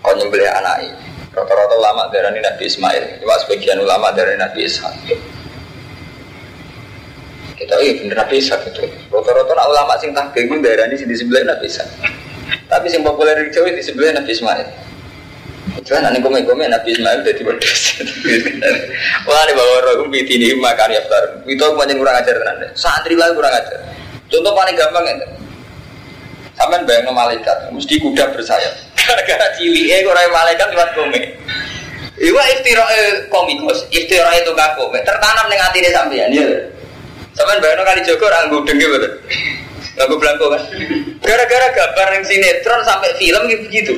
[0.01, 1.05] kau nyembelih anak ini
[1.37, 3.21] rata-rata ulama dari Nabi Ismail.
[3.21, 4.93] Cuma sebagian ulama dari Nabi Ishak
[7.59, 8.87] kita iya bener Nabi Isa gitu.
[9.11, 11.83] Rata-rata nak ulama sing tahqiq itu daerah ini di sebelah Nabi Isa.
[12.71, 14.69] Tapi sing populer di Jawa di sebelah Nabi Ismail.
[15.83, 17.99] Cuman nanti komen-komen Nabi Ismail jadi pedes.
[19.27, 21.43] Wah ini bawa roh biti ini makan ya tar.
[21.45, 22.71] Itu aku banyak kurang ajar tenan.
[22.79, 23.79] Santri lah kurang ajar.
[24.31, 25.15] Contoh paling gampang ya.
[26.59, 28.75] Sampai bayang malaikat, mesti kuda bersayap.
[28.99, 31.23] Gara-gara ciwi eh kurang malaikat lewat komen.
[32.19, 32.83] Iwa istiroh
[33.31, 34.99] komikus, istiroh itu gak komen.
[35.07, 36.43] Tertanam dengan hati sampean ya.
[37.39, 39.13] Sampai bayangno kali Joko orang gudeng gitu betul.
[39.95, 40.63] Lagu belangko kan.
[41.23, 43.95] Gara-gara gambar yang sinetron sampai film gitu begitu.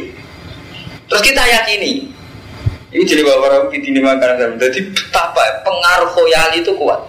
[1.08, 2.12] Terus kita yakini.
[2.90, 7.00] Ini jadi bawa orang di sini makan Jadi betapa pengaruh khoyali itu kuat.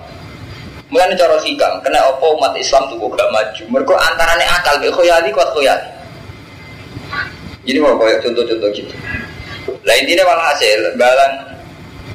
[0.91, 3.63] Mulai cara sikam, kena opo umat Islam tuh gak maju.
[3.71, 5.88] Mereka antaranya akal, gak khoyali kuat khoyali.
[7.63, 8.95] Jadi mau kayak contoh-contoh gitu.
[9.88, 11.34] Lah intinya malah hasil balang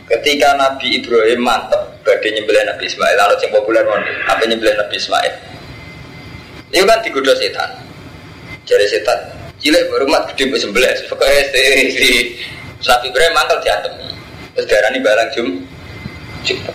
[0.06, 3.14] ketika Nabi Ibrahim mantep badai nyembelih Nabi Ismail.
[3.18, 3.98] Lalu yang populer mau
[4.30, 5.32] apa nyembelih Nabi Ismail?
[6.70, 7.70] Ini kan digoda setan.
[8.66, 9.18] Jadi setan
[9.62, 10.94] cilik mat gede bu sembelih.
[11.10, 11.42] Pokoknya
[11.94, 12.06] si
[12.84, 13.92] Nabi Ibrahim mantel diantem
[14.56, 15.48] terus ini balang jum
[16.44, 16.72] jumpa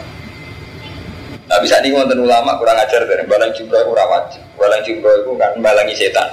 [1.51, 4.23] Nah bisa nih ngonten ulama kurang ajar dari balang jumroh itu rawat
[4.55, 6.29] balang jumroh itu kan balangi setan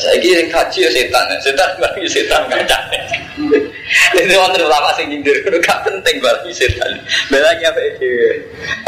[0.00, 2.82] saya kira kaji ya setan, setan balangi setan kan
[4.14, 6.98] Ini wonten ulama sing nyindir kudu gak penting bali setan.
[7.30, 8.10] Belanya apa iki?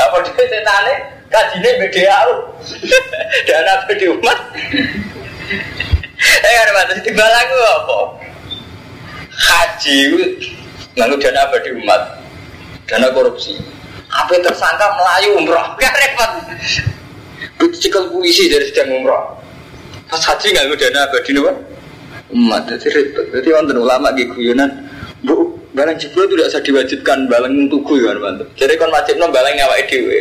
[0.01, 0.95] Apa dhewe setane
[1.31, 2.37] kajine beda aku.
[3.47, 4.39] Dan apa di umat?
[6.43, 7.99] Eh ada batas di balaku apa?
[9.37, 9.99] Haji
[10.97, 12.03] lalu dana apa di umat?
[12.89, 13.55] Dana korupsi.
[14.11, 15.67] Apa tersangka melayu umroh?
[15.77, 16.33] Gak repot.
[17.63, 19.46] Dicekal polisi dari sedang umroh.
[20.07, 21.35] Pas haji nggak dana apa di
[22.35, 22.63] umat?
[22.67, 23.27] Jadi repot.
[23.31, 24.71] Jadi wonten ulama gitu guyonan
[25.25, 29.33] Bu, barang jebol itu tidak usah diwajibkan balang tuku ya kan Jadi kon wajib no
[29.33, 30.21] balang nyawa dewe.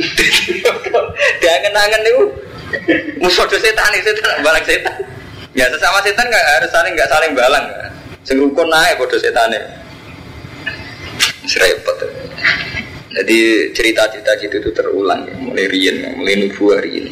[1.40, 2.24] Dia kenangan itu
[3.20, 4.94] musuh setan itu setan balang setan.
[5.52, 7.66] Ya sesama setan nggak harus saling nggak saling balang.
[8.24, 9.52] Sing rukun naik bodoh setan
[11.44, 11.96] Serempet.
[13.10, 13.38] Jadi
[13.74, 15.34] cerita-cerita gitu itu terulang ya.
[15.42, 17.10] mulai rian, mulai nubuah ini.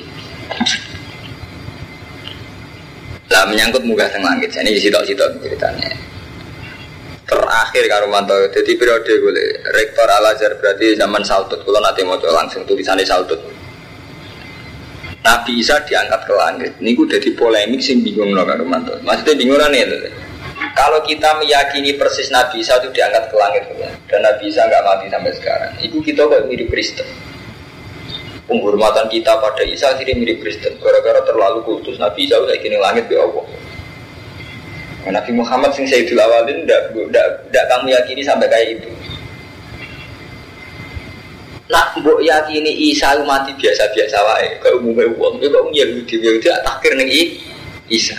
[3.28, 4.52] Lah menyangkut muka teng langit.
[4.56, 5.90] Ini sitok-sitok ceritanya.
[7.28, 9.32] Terakhir karo manto jadi periode gue
[9.76, 13.36] rektor Al Azhar berarti zaman Saltut kalau nanti mau langsung tulisannya Saltut
[15.20, 16.72] Nabi Isa diangkat ke langit.
[16.80, 18.96] Ini gue jadi polemik sih bingung loh karo manto.
[19.04, 19.84] Maksudnya bingung nih
[20.78, 23.62] kalau kita meyakini persis Nabi Isa itu diangkat ke langit
[24.06, 27.06] dan Nabi Isa nggak mati sampai sekarang itu kita kok mirip Kristen
[28.48, 33.06] penghormatan kita pada Isa jadi mirip Kristen gara-gara terlalu kultus Nabi Isa udah kini langit
[33.12, 33.44] ya Allah
[35.08, 38.90] Nabi Muhammad sing Sayyidul Awalin tidak kamu yakini sampai kayak itu.
[41.68, 46.92] Nak mbok yakini Isa mati biasa-biasa wae, gak umumnya uang, ya kok Yahudi Yahudi takhir
[46.96, 47.08] ning
[47.88, 48.16] Isa.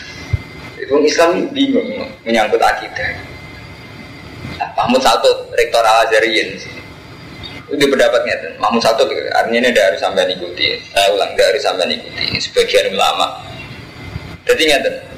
[0.78, 1.90] Itu Islam bingung
[2.26, 3.10] menyangkut akidah.
[4.58, 6.58] Nah, Mahmud satu rektor Al Azhariyin
[7.70, 11.86] itu pendapatnya Mahmud satu artinya ini tidak harus sampai ikuti saya ulang tidak harus sampai
[11.94, 13.46] ikuti sebagian ulama
[14.50, 15.10] jadi ngerti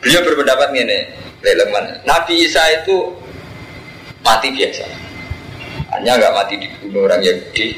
[0.00, 0.98] Beliau berpendapat ini,
[1.44, 2.00] Leleman.
[2.08, 3.12] Nabi Isa itu
[4.24, 4.84] mati biasa.
[5.92, 7.76] Hanya nggak mati dibunuh orang Yahudi,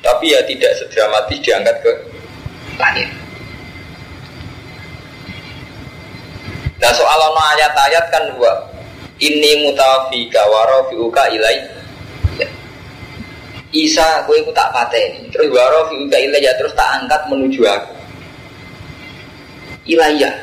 [0.00, 1.92] tapi ya tidak segera mati diangkat ke
[2.80, 3.08] langit.
[6.80, 8.52] Nah soal ayat-ayat kan dua.
[9.20, 11.60] Ini mutafika warofiuka ilai.
[13.70, 13.78] Ya.
[13.86, 15.30] Isa, gue ikut tak pateni.
[15.30, 17.94] Terus warofiuka ilai ya terus tak angkat menuju aku.
[19.86, 20.34] Ilayah.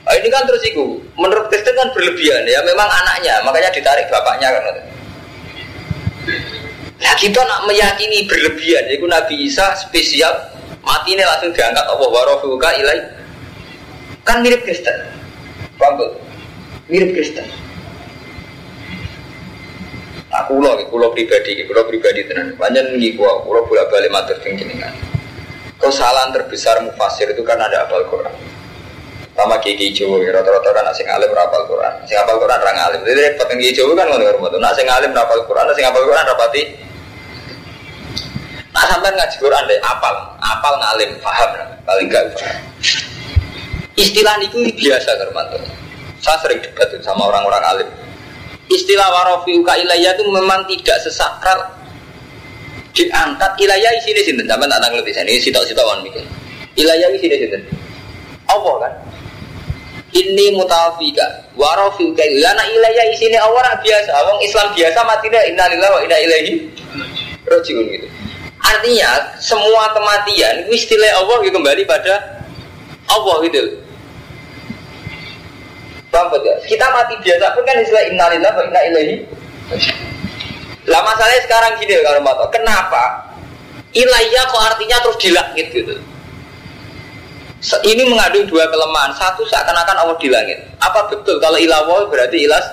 [0.00, 4.50] Nah, ini kan terus itu, menurut Kristen kan berlebihan ya, memang anaknya, makanya ditarik bapaknya
[4.50, 4.64] kan.
[7.00, 10.34] Nah kita nak meyakini berlebihan, yaitu Nabi Isa spesial
[10.82, 13.00] mati ini langsung diangkat Allah warofuka ilai.
[14.26, 14.98] Kan mirip Kristen,
[15.80, 16.10] paham
[16.90, 17.46] Mirip Kristen.
[20.44, 22.54] Aku loh, aku loh pribadi, aku loh pribadi tenan.
[22.56, 24.94] Banyak nih gua, aku loh bolak balik matur kan.
[25.80, 28.32] Kesalahan terbesar mufasir itu kan ada apal Quran.
[29.32, 32.04] Sama kiki Jawa rata-rata kan asing alim rapal Quran.
[32.04, 35.12] Asing apal Quran orang alim jadi repot yang Jawa kan ngono ngono nah asing alim
[35.14, 36.62] rapal Quran asing apal Quran rapati
[38.70, 41.50] nah sampai ngaji Quran deh apal apal ngalim paham
[41.82, 42.24] paling gak
[43.98, 45.58] istilah itu biasa Hermanto
[46.22, 47.88] saya sering debat sama orang-orang alim
[48.70, 51.58] istilah warofi uka ilayah itu memang tidak sesakral.
[52.90, 56.22] Diangkat ilayah sini sini sampai tak tanggung di sini sitok-sitok wan mikir.
[56.78, 57.58] Ilayah sini sini
[58.50, 58.92] apa kan?
[60.10, 61.22] Ini mutawafika
[61.54, 64.10] warofika lana ilayah isini orang biasa.
[64.26, 66.52] Wong Islam biasa mati dah innalillahi wa inna ilaihi
[67.46, 68.06] rajiun gitu.
[68.58, 72.42] Artinya semua kematian istilah Allah kembali pada
[73.06, 73.89] Allah gitu
[76.10, 76.54] Bang ya?
[76.66, 79.16] Kita mati biasa pun kan istilah innalillahi wa inna ilaihi
[80.90, 83.22] lah masalahnya sekarang gini kalau mau kenapa
[83.94, 85.94] ilayah kok artinya terus dilangit gitu
[87.60, 89.12] ini mengandung dua kelemahan.
[89.12, 90.56] Satu seakan-akan Allah di langit.
[90.80, 92.64] Apa betul kalau ilawo berarti ilas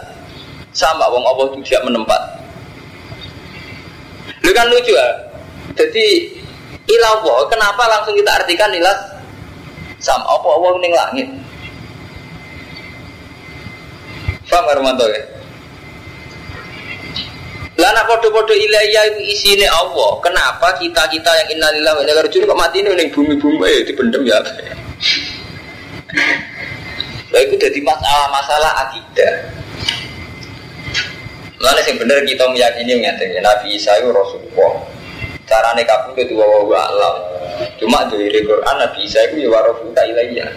[0.72, 2.22] sama wong Allah itu tidak menempat.
[4.48, 5.08] Lu kan lucu ya.
[5.76, 6.32] Jadi
[6.88, 8.96] ilawo kenapa langsung kita artikan ilas
[10.00, 11.28] sama apa Allah ning langit?
[14.48, 15.22] Faham Armanto ya?
[17.78, 20.18] Lana podo-podo ilayah itu isinya Allah.
[20.26, 24.42] Kenapa kita kita yang innalillah wa inna kok mati ini bumi-bumi eh dipendem ya?
[27.28, 29.34] Nah itu jadi masalah-masalah akidah.
[31.62, 34.74] Mana yang benar kita meyakini mengerti Nabi Isa itu Rasulullah.
[35.46, 37.16] Carane kabul itu wawa alam.
[37.78, 40.50] Cuma dari Quran Nabi Isa itu ya warofuka ilayya.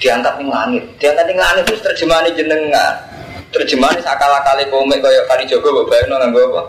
[0.00, 0.84] Diangkat ning langit.
[0.96, 3.07] Diangkat ning langit terus terjemahan jenengan.
[3.48, 6.62] Terjemahan sakala-kali komik kaya kali Jogo mbok bayangno nganggo apa?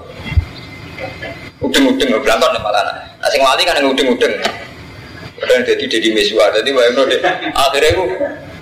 [1.59, 2.95] Udeng-udeng berangkat nih malah.
[3.19, 4.31] Asing wali kan udeng-udeng.
[5.39, 7.19] Kadang jadi jadi mesua, jadi bayang deh.
[7.55, 8.03] Akhirnya aku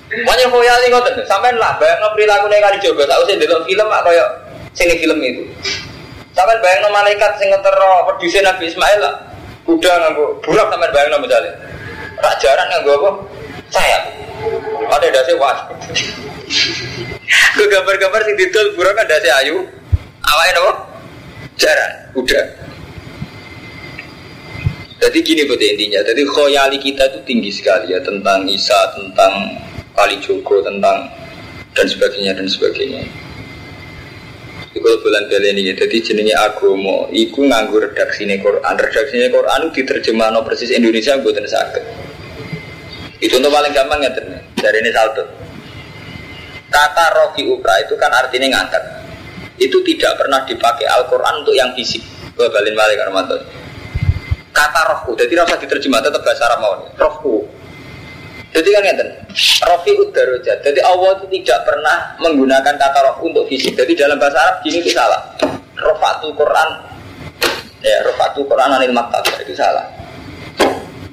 [0.08, 0.48] banyak
[0.94, 3.06] kau tuh, sampai lah bayang no perilaku nih kali coba.
[3.06, 4.26] Tahu sih dalam film apa ya?
[4.74, 5.42] Sini film itu.
[6.34, 9.14] Sampai bayang no malaikat sing ngetero produsen Nabi Ismail lah.
[9.70, 11.54] Udah nganggo burak sampai bayang no misalnya.
[12.18, 13.10] Rajaran nganggo apa?
[13.74, 14.00] Saya.
[14.90, 15.58] Ada dasi wah.
[17.28, 19.68] Gue gambar-gambar sing didol burak kan dasi ayu.
[20.24, 20.74] Awalnya apa?
[21.58, 22.46] Jaran, udah.
[24.98, 29.56] Jadi gini buat intinya, jadi khoyali kita itu tinggi sekali ya tentang Isa, tentang
[29.94, 31.06] Kali Joko, tentang
[31.78, 33.06] dan sebagainya dan sebagainya.
[34.74, 39.30] Itu kalau bulan beli ini, jadi jenisnya agomo, iku nganggur redaksi ini Quran, redaksi ini
[39.30, 41.84] Quran diterjemah no persis Indonesia buatan sakit.
[43.22, 44.12] Itu untuk paling gampang ya
[44.58, 45.47] dari ini salto.
[46.68, 48.84] Kata rofi ukra itu kan artinya ngangkat.
[49.58, 52.04] Itu tidak pernah dipakai Al-Quran untuk yang fisik.
[52.38, 53.38] Gue balin balik Armanto
[54.58, 57.46] kata rohku jadi rasa diterjemah tetap bahasa Arab mau rohku.
[58.50, 59.10] Jadi kan ngeten
[59.70, 63.78] rofi udarojat jadi Allah itu tidak pernah menggunakan kata roh untuk fisik.
[63.78, 65.38] Jadi dalam bahasa Arab gini itu salah.
[65.78, 66.70] Rofatul Quran.
[67.86, 69.97] Ya rofatul Quran anil maktab itu salah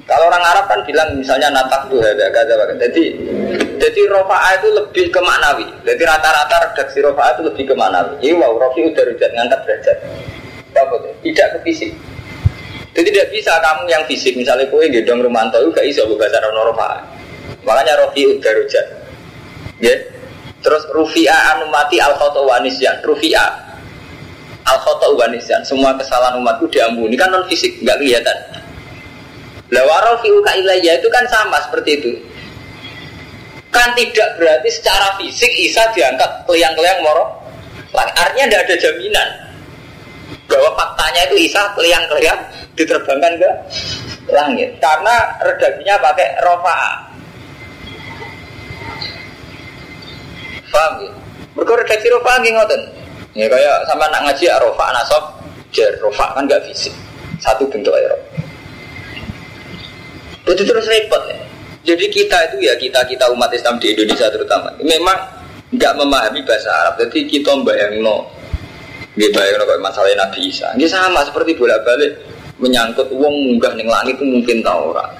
[0.05, 3.03] kalau orang Arab kan bilang misalnya natak tuh ada kata jadi
[3.81, 8.33] jadi rofa itu lebih ke maknawi jadi rata-rata redaksi rofa itu lebih ke maknawi iya
[8.37, 9.97] wow rofi udarojat ngangkat derajat
[11.25, 11.91] tidak ke fisik
[12.95, 17.03] jadi tidak bisa kamu yang fisik, misalnya kue gedong Romanto itu gak bisa bahasa normal.
[17.67, 18.87] Makanya Rofi Udarujat.
[19.83, 19.99] Ya.
[20.63, 23.03] Terus Rufi'a anumati al wanisyan.
[23.03, 23.45] Rufi'a
[24.63, 25.59] al wanisyan.
[25.67, 28.37] Semua kesalahan umatku diampuni kan non fisik, nggak kelihatan.
[29.73, 32.11] Lawarul fi'uka ilayya itu kan sama seperti itu.
[33.73, 37.25] Kan tidak berarti secara fisik Isa diangkat keliang-keliang moro.
[37.95, 39.29] Artinya tidak ada jaminan
[40.45, 42.39] bahwa faktanya itu Isa keliang-keliang
[42.75, 43.49] diterbangkan ke
[44.29, 46.75] langit karena redaksinya pakai rofa
[50.75, 51.11] paham ya?
[51.55, 52.81] mereka redaksi rofa ngoten
[53.31, 55.23] ya kayak sama nak ngaji ya, rofa nasab
[55.71, 56.91] jar rofa kan gak fisik
[57.39, 58.11] satu bentuk air
[60.45, 61.37] Betul terus repot ya.
[61.85, 65.17] Jadi kita itu ya kita kita umat Islam di Indonesia terutama memang
[65.73, 67.01] nggak memahami bahasa Arab.
[67.01, 68.25] Jadi kita bayang no,
[69.17, 70.69] nggak bayang no masalah Nabi Isa.
[70.77, 72.13] Ini sama seperti bolak balik
[72.61, 75.11] menyangkut uang munggah ning langit itu mungkin tahu orang.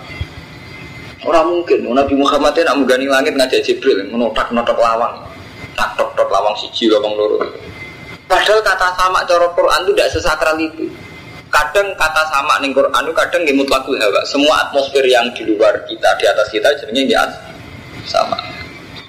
[1.25, 5.25] Orang mungkin Nabi Muhammad nak munggah ning langit ngajak Jibril menotak notak lawang,
[5.73, 6.53] tak tok tok lawang
[6.89, 7.45] lawang loro.
[8.25, 10.89] Padahal kata sama cara Quran itu tidak sesakral itu.
[11.55, 14.19] Kadang kata sama ning Quran kadang nggih mutlakul hawa.
[14.27, 17.31] Semua atmosfer yang di luar kita, di atas kita jenenge nggih
[18.03, 18.35] sama.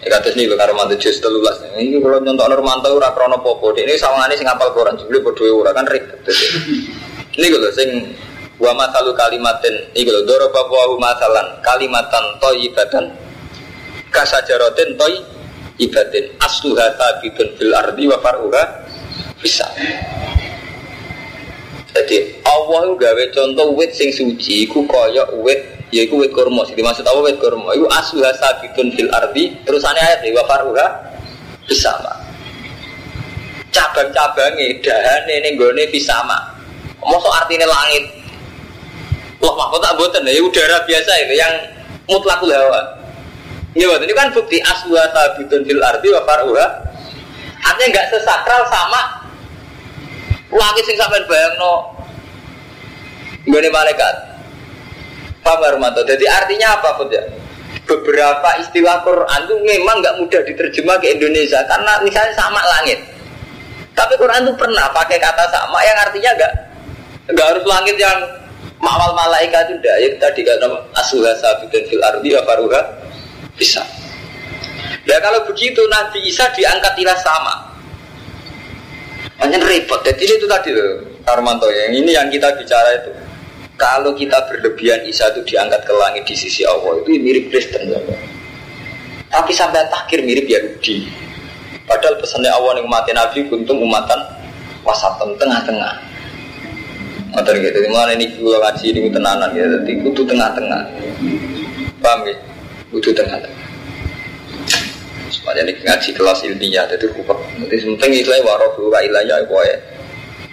[0.07, 1.59] Ya kata sini lo karo mantu jus telulas.
[1.75, 3.75] Ini kalau nyontok Romanto ora krono popo.
[3.75, 6.23] Ini sawangane sing apal Quran jebule padha ora kan ribet.
[7.35, 7.91] Ini kalau sing
[8.63, 13.05] wa masalu kalimatin iki lho daraba wa masalan kalimatan thayyibatan
[14.09, 18.63] kasajaratin thayyibatin asluha tabitun fil ardi wa faruha
[19.37, 19.69] bisa
[21.97, 27.09] jadi Allah gawe contoh wit sing suci iku kaya wit yaiku wit kurma sing dimaksud
[27.09, 30.87] apa wit kurma iku asluha sabitun fil ardi terusane ayat wa faruha
[31.65, 31.93] bisa
[33.73, 36.57] cabang-cabangnya dahane ning gone fisama
[37.07, 38.03] Masuk artinya langit.
[39.39, 41.55] Wah, mahfud tak buatan ya udara biasa itu yang
[42.11, 42.83] mutlakul hawa.
[43.79, 46.67] Ya, ini kan bukti aswa tabitun fil arti wa faruha.
[47.63, 49.26] Artinya nggak sesakral sama
[50.53, 51.97] langit sing sampean bayangno
[53.47, 54.15] nggone malaikat.
[55.47, 56.03] Paham Armanto?
[56.03, 57.23] Jadi artinya apa, Bud ya?
[57.87, 62.99] Beberapa istilah Quran itu memang nggak mudah diterjemah ke Indonesia karena misalnya sama langit.
[63.95, 66.53] Tapi Quran itu pernah pakai kata sama yang artinya enggak
[67.27, 68.19] Enggak harus langit yang
[68.83, 69.97] mawal malaikat itu enggak.
[70.03, 70.63] Ya tadi kan
[70.99, 72.81] asuha sabitun fil ardi wa faruha
[73.55, 73.87] bisa.
[75.07, 77.55] Ya kalau begitu Nabi Isa diangkat ilah sama.
[79.37, 80.01] Hanya repot.
[80.01, 83.11] Jadi itu tadi loh, Karmanto yang ini yang kita bicara itu.
[83.77, 87.93] Kalau kita berlebihan Isa itu diangkat ke langit di sisi Allah itu mirip Kristen.
[89.29, 91.05] Tapi sampai takhir mirip Yahudi.
[91.85, 94.21] Padahal pesannya Allah yang mati Nabi umatan
[94.81, 95.93] wasatan tengah-tengah.
[97.37, 97.79] Ngoten gitu.
[97.85, 99.69] Di mana ini kula ngaji ini tenanan ya.
[99.69, 100.83] Jadi kudu tengah-tengah.
[102.01, 102.37] Paham ya?
[102.89, 103.66] Kudu tengah-tengah.
[105.31, 107.39] Semuanya ini ngaji kelas ilmiah jadi rupek.
[107.67, 109.79] Jadi penting istilahnya warofu ka ilayah ya.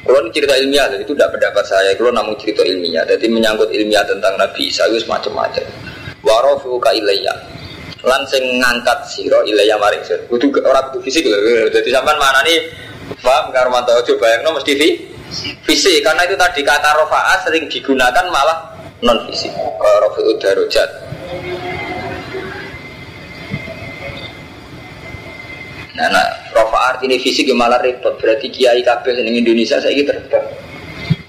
[0.04, 1.96] Kalau ini cerita ilmiah, jadi itu tidak pendapat saya.
[1.96, 5.64] Kalau namun cerita ilmiah, jadi menyangkut ilmiah tentang Nabi Isa itu semacam-macam.
[6.20, 7.40] Warofu ka ilayah.
[8.04, 10.20] Lan sing ngangkat siro ilayah maring sir.
[10.28, 11.40] Kudu orang kudu fisik loh.
[11.72, 12.60] Jadi sampai mana nih?
[13.24, 15.00] Paham mantau coba yang nomor TV
[15.66, 18.70] fisik karena itu tadi kata rofa'a sering digunakan malah
[19.02, 20.38] non fisik kalau rofi'ud
[25.94, 26.26] Nah, nah
[26.58, 28.18] rofa artinya fisik ya malah repot.
[28.18, 30.46] Berarti kiai kabeh di Indonesia saya gitu terbang.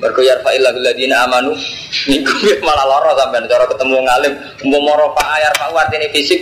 [0.01, 1.57] Mergo yarfa'il ladina amanu
[2.11, 4.35] niku malah loro sampean cara ketemu ngalim
[4.69, 6.41] mau rofa ayar pak artinya fisik.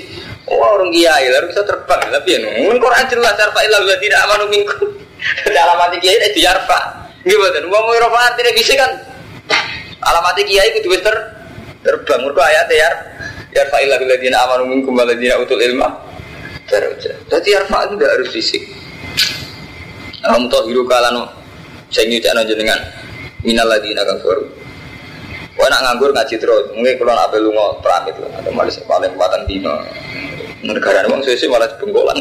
[0.50, 4.88] Oh, orang kiai lalu bisa terbang tapi ya nung Quran jelas yarfa'il ladina amanu minkum.
[5.54, 6.78] Dalam hati kiai itu yarfa.
[7.22, 7.62] Gimana?
[7.70, 8.90] Wong Eropa artinya fisik kan
[10.02, 11.16] alamat kiai ter
[11.82, 12.90] terbang mereka ayat ya
[13.52, 15.90] ya fa'ilah biladina amanu minkum waladina utul ilma
[16.70, 18.62] terus jadi yarfa itu tidak harus fisik
[20.22, 21.26] Alam hiru kalan
[21.90, 22.78] saya nyucak jenengan
[23.42, 24.62] minal ladina kafaru
[25.52, 29.12] Wah nak nganggur ngaji terus, mungkin kalau nak lu mau pramit lah, atau malah paling
[29.12, 29.74] empatan dino.
[30.64, 32.18] Negara uang sesuai malah bengkolan.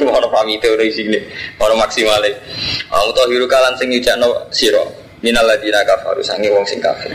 [0.00, 1.20] Mau pamit udah sini,
[1.60, 2.24] mau maksimal.
[2.88, 4.88] Aku tahu hiru kalan sing no siro.
[5.20, 7.12] Minal ladina kafaru sangi wong sing kafir.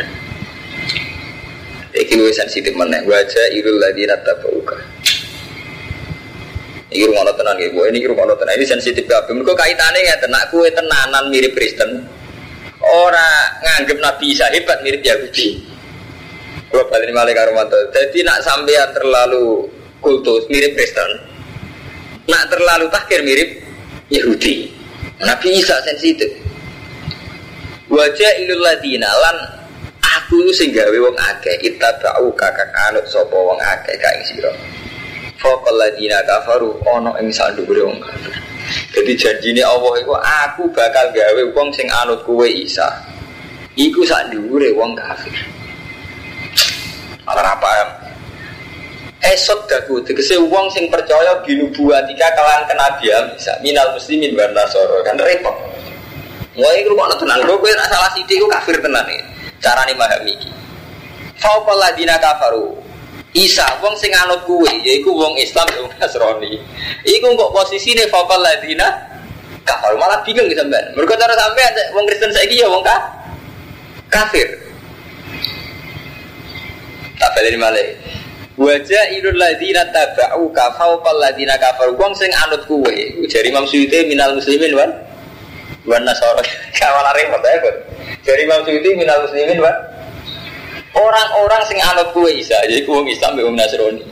[1.91, 3.01] Iki luwih sensitif meneh.
[3.09, 4.77] Wajah irul ladina tabauka.
[6.95, 8.55] Iki rumah tenan gue, ini rumah tenan.
[8.55, 9.35] Ini sensitif kabeh.
[9.35, 12.07] Mergo kaitane ngeten, nak kowe tenanan mirip Kristen.
[12.79, 15.59] Ora nganggep Nabi Isa hebat mirip Yahudi.
[16.71, 17.51] Gue balik malah karo
[17.91, 19.67] Jadi nak sampean terlalu
[19.99, 21.19] kultus mirip Kristen.
[22.31, 23.59] Nak terlalu takir mirip
[24.07, 24.71] Yahudi.
[25.19, 26.31] Nabi Isa sensitif.
[27.91, 29.37] Wajah ilul ladina lan
[30.01, 31.59] aku sing gawe wong akeh
[32.01, 34.51] bau kakak anut sapa wong akeh ka ing sira.
[35.35, 38.33] Faqal ladina kafaru ana ing sandhuwure wong kafir.
[38.95, 42.87] Jadi janjine Allah iku aku bakal gawe wong sing anut kuwe Isa.
[43.75, 45.35] Iku sak dhuwure wong kafir.
[47.27, 47.69] Ora apa
[49.25, 55.17] esot daku tegese wong sing percaya binubuatika kalan kenabian bisa minal muslimin wa nasoro kan
[55.19, 55.55] repot.
[56.55, 57.43] Mulai rumah tenan.
[57.43, 59.19] Gue gue salah sidik gue kafir tenan nih
[59.59, 60.49] cara nih memahami iki.
[61.35, 62.84] Faukal ladina kafaru
[63.35, 66.55] Isa wong sing anut kuwe yaiku wong Islam wong Nasrani.
[67.03, 68.87] Iku kok posisine faukal ladina
[69.67, 70.95] kafaru malah bingung sampean.
[70.95, 72.79] Mergo cara sampean wong Kristen saiki ya wong
[74.07, 74.47] kafir.
[77.19, 77.83] Tak balik malah.
[78.55, 81.91] Wajah ilul ladina taba'u kafau pal ladina kafar.
[81.91, 84.95] Wong sing anut kue Jadi Imam Suyuti minal muslimin wan.
[85.83, 86.39] Wan nasara
[86.79, 87.59] Kawalan repot ya
[88.23, 89.75] Jadi Imam Suyuti minal muslimin wan
[90.95, 94.03] Orang-orang sing anut kue isa Jadi kue Islam wong Nasrani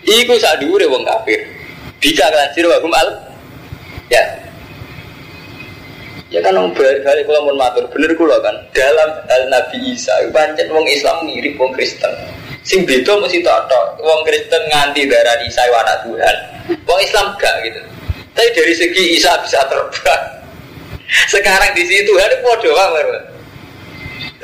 [0.00, 1.40] Iku sak dhuwure wong kafir
[2.00, 3.08] Bika kelan wa hum al
[4.08, 4.24] Ya
[6.30, 10.70] Ya kan orang balik kalau mau matur bener kula kan dalam hal Nabi Isa pancen
[10.70, 12.14] wong Islam mirip wong Kristen
[12.60, 16.36] Sing beda mesti tok Wong Kristen nganti darah Isa anak Tuhan.
[16.84, 17.80] Wong Islam gak gitu.
[18.36, 20.22] Tapi dari segi Isa bisa terbang.
[21.32, 23.06] Sekarang di situ itu bodoh banget.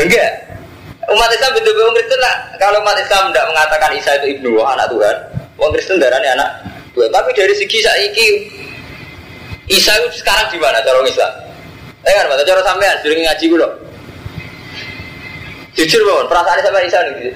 [0.01, 0.33] Enggak.
[1.07, 2.35] Umat Islam betul betul Kristen lah.
[2.59, 5.17] Kalau umat Islam tidak mengatakan Isa itu ibnu anak Tuhan,
[5.55, 6.51] Wong Kristen darahnya anak
[6.99, 7.11] Tuhan.
[7.15, 8.29] Tapi dari segi saiki
[9.71, 11.33] Isa itu sekarang di mana cara Islam?
[12.07, 13.69] Eh kan, cara sampean sering ngaji gue
[15.77, 17.35] Jujur bangun, perasaan sampai Isa nih.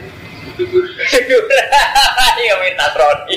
[2.41, 3.37] Iya minta Nasrani.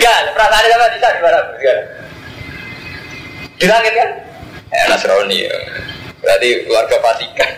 [0.00, 1.40] Ya, perasaan sama di sana di mana?
[3.56, 4.10] Di langit kan?
[4.68, 5.56] Eh, Nasrani ya.
[6.20, 7.50] Berarti keluarga Vatikan.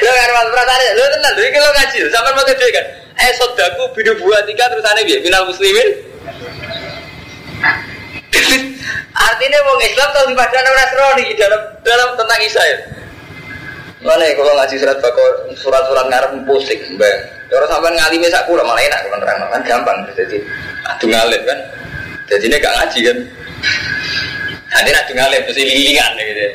[0.00, 2.86] lo kan perasaan lo tenang, jadi kalau ngaji, sampai mau kerja kan?
[3.20, 5.88] Eh, sodaku bidu buat tiga terus aneh biar final muslimin.
[9.10, 12.62] Artinya mau Islam tahu di badan Nasrani dalam dalam tentang Isa
[14.00, 17.16] Mana ya kalau ngaji surat bakor surat-surat ngarep pusing, mbak.
[17.52, 19.98] Kalau sampai ngalimi sak kula malah enak kalau nerang kan gampang.
[20.16, 20.40] Jadi
[20.88, 21.58] adu ngalim kan.
[22.32, 23.18] Jadi ini gak ngaji kan.
[24.70, 26.46] Nanti adu ngalim terus lilingan gitu.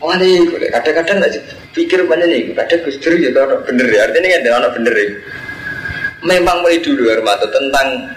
[0.00, 1.34] Wah nih, kadang-kadang nggak
[1.76, 4.94] pikir mana nih, kadang Gus Dur ya kalau bener ya, artinya kan ada orang bener
[4.96, 5.08] ya.
[6.24, 8.08] Memang mulai dulu Armato tentang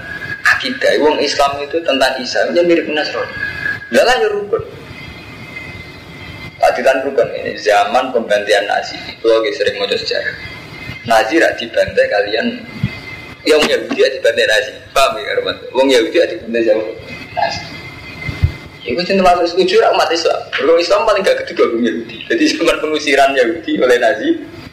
[0.48, 3.36] akidah, wong Islam itu tentang Isa, mirip Nasrani.
[3.92, 4.64] Dalam ya rukun.
[6.64, 8.96] Keadilan rukun ini zaman pembantian Nazi.
[9.12, 10.36] Itu lagi sering mau sejarah.
[11.04, 12.48] Nazi rak dibantai kalian.
[13.44, 14.72] Yang Yahudi rak dibantai Nazi.
[14.96, 15.56] Paham ya Arman?
[15.76, 16.84] Wong Yahudi rak dibantai sama
[17.36, 17.62] Nazi.
[18.84, 20.40] Itu cinta masuk setuju umat Islam.
[20.52, 22.16] Berkong Islam paling gak ketiga wong Yahudi.
[22.28, 24.30] Jadi zaman pengusiran Yahudi oleh Nazi.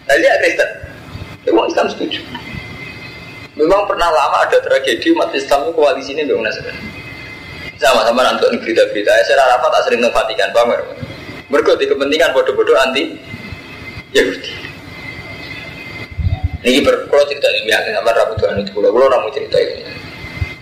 [0.07, 0.71] Nazi ya Kristen.
[1.47, 2.21] Ya wong Islam setuju.
[3.55, 6.81] Memang pernah lama ada tragedi umat Islam itu koalisi ini dong Nasrani.
[7.79, 9.11] Sama-sama nonton berita-berita.
[9.25, 10.81] Saya rapat tak sering nempatikan, paham ya?
[11.51, 13.19] Mereka di kepentingan bodoh-bodoh anti
[14.15, 14.70] Yahudi.
[16.61, 19.85] Ini berkulo cerita ini ya, sama Rabu Tuhan itu kulo, kulo namu cerita ini.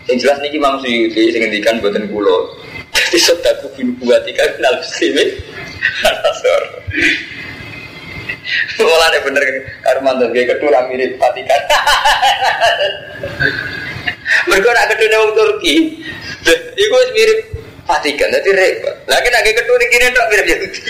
[0.09, 2.57] Yang jelas nih Imam Suyuti yang ngendikan buatan kulo.
[2.97, 5.29] Jadi sodaku bin buatika kenal muslimin.
[6.03, 6.63] Nasor.
[8.81, 9.45] Malah nih bener
[9.85, 11.61] Karman tuh kayak kedua mirip Vatikan.
[14.49, 16.01] Mereka nak kedua orang Turki.
[16.73, 17.41] Iku mirip
[17.85, 18.97] Vatikan, jadi repot.
[19.09, 20.81] Lagi lagi kedua kini dok mirip Yahudi.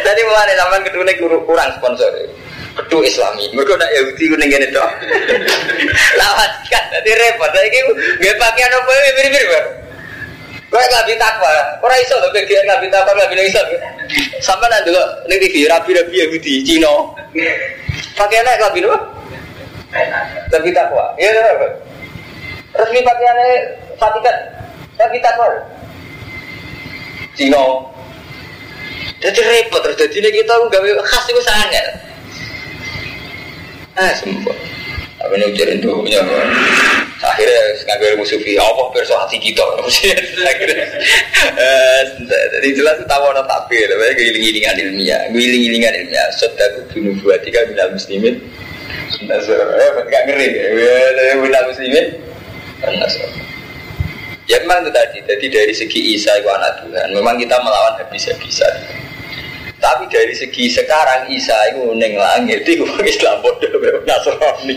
[0.00, 1.04] Tadi mau ada zaman kedua
[1.44, 2.39] kurang sponsor.
[2.70, 4.90] Kedua Islami, mereka nak Yahudi kuning gini dok.
[6.20, 7.50] Lawan kan, jadi repot.
[7.50, 7.78] Lagi
[8.22, 9.64] gak pakaian apa ini mirip-mirip.
[10.70, 11.50] Kau nggak bisa takwa,
[11.82, 13.62] orang iso loh, kau nggak bisa takwa, nggak bisa iso.
[14.38, 16.94] Sampai nanti lo, ini TV rapi-rapi Yahudi, Cina.
[18.14, 18.94] Pakaiannya nggak bisa,
[20.54, 21.10] lebih takwa.
[21.18, 21.42] Iya,
[22.78, 23.50] resmi pakaiannya
[23.98, 24.36] Vatikan,
[24.94, 25.50] tapi takwa.
[27.34, 27.64] Cina.
[29.20, 32.09] Jadi repot terus jadi kita nggak khas itu sangat.
[33.98, 34.56] Ah sembuh.
[35.20, 36.24] Apa ini ujarin tuh punya
[37.20, 39.60] Akhirnya ngambil musuh fi apa perso hati kita.
[40.50, 40.88] Akhirnya,
[42.56, 46.24] jadi jelas tahu orang tapi, tapi giling-gilingan ilmiah, giling-gilingan ilmiah.
[46.40, 48.40] Sodaku bunuh buat tiga minal muslimin.
[49.20, 50.48] Eh, gak ngeri,
[51.44, 52.06] minal muslimin.
[54.48, 58.74] Ya memang itu tadi, jadi dari segi Isa itu anak Tuhan, memang kita melawan habis-habisan.
[59.80, 64.76] Tapi dari segi sekarang Isa itu neng langit itu Islam bodoh Nasrani.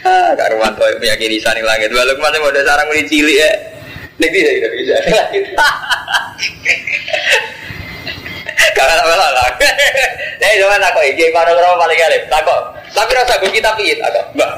[0.00, 1.92] Ah, karuan tuh meyakini Isa neng langit.
[1.92, 3.50] Walaupun mana mau sarang mulai cilik ya,
[4.16, 4.96] neng dia tidak bisa.
[8.72, 9.48] Karena apa lah?
[10.56, 12.18] Itu kan aku ini mana berapa paling kali?
[12.32, 12.62] Takut.
[12.96, 14.52] Tapi rasa gue kita pihit, agak mbak.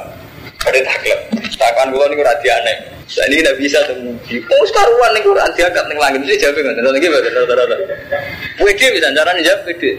[0.62, 1.18] Ada takut.
[1.58, 2.97] Takkan gue nih rada aneh.
[3.08, 4.36] Saya ini tidak bisa temuji.
[4.44, 6.20] Oh sekaruan nih Quran diangkat nih langit.
[6.20, 6.74] Mesti jawab nggak?
[6.76, 7.76] Nanti lagi baru rata rata.
[8.60, 9.84] WD bisa caranya jawab WD.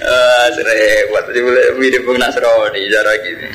[0.00, 1.22] Ah, serempet.
[1.30, 3.48] Jadi boleh mirip pun Nasrani cara gini.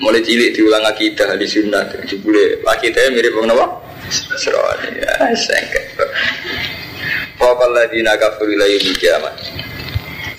[0.00, 1.88] Mulai cilik diulang akidah di sunnah.
[1.88, 3.66] Jadi boleh akidahnya mirip pun apa?
[4.06, 5.00] Nasrani.
[5.00, 5.96] Ya, sengket.
[7.40, 9.34] Pokoknya di naga fulilayu kiamat.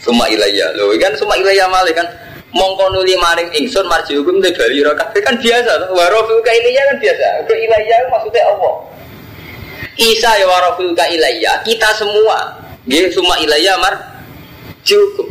[0.02, 2.10] Suma ilayah loh kan suma ilayah malik kan
[2.52, 6.84] mongko nuli maring ingsun marji hukum te bali ro kan biasa to warofu ka ilayah
[6.90, 8.92] kan biasa ke ilayah maksudnya Allah
[10.00, 12.58] Isa ya warafulka ilayya, kita semua.
[12.88, 13.94] Dia semua ilayya mar
[14.82, 15.30] cukup.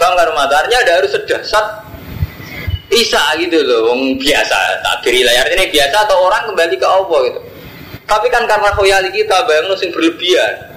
[0.00, 1.84] Bang Ramadannya ada harus sedasat
[2.88, 4.56] Isa gitu loh, wong biasa.
[4.80, 7.40] Takbir ilayya ini biasa atau orang kembali ke Allah gitu.
[8.08, 10.72] Tapi kan karena khoyali kita bayang sing berlebihan.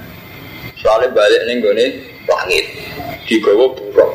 [0.80, 1.90] Soalnya balik nih gue nih
[2.26, 2.66] langit
[3.26, 4.12] digawa buruk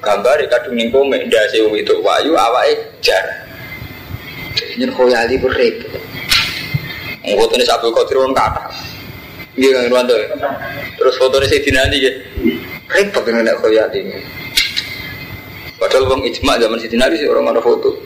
[0.00, 3.24] gambar kadung ning kome ndase itu wayu awake jar.
[4.54, 6.02] Jadi khoyali ku repot.
[7.24, 8.62] Fotonya Abdul Qadir orang kata.
[9.56, 10.14] Iya kan Irwanto.
[11.00, 12.12] Terus fotonya Sayyidina Ali ya.
[12.90, 14.12] Repot dengan nak khoyali.
[15.80, 17.96] Padahal bang ijma zaman Sayyidina Ali sih orang ada foto.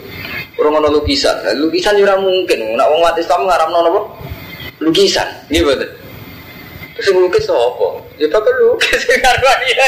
[0.56, 1.36] Orang ada lukisan.
[1.58, 2.78] Lukisan juga mungkin.
[2.78, 4.00] Nak wong mati Islam ngaram nopo
[4.78, 5.28] lukisan.
[5.50, 5.88] Betul.
[6.98, 7.88] Terus lukis apa?
[8.18, 9.86] Ya pakai lukis karena dia.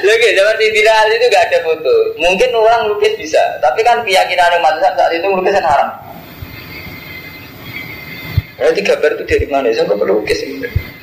[0.00, 1.94] Lagi zaman Sayyidina Ali itu gak ada foto.
[2.16, 5.92] Mungkin orang lukis bisa, tapi kan keyakinan yang mazhab saat itu lukisan haram.
[8.56, 9.68] Nanti gambar itu dari mana?
[9.68, 10.40] Saya nggak pelukis.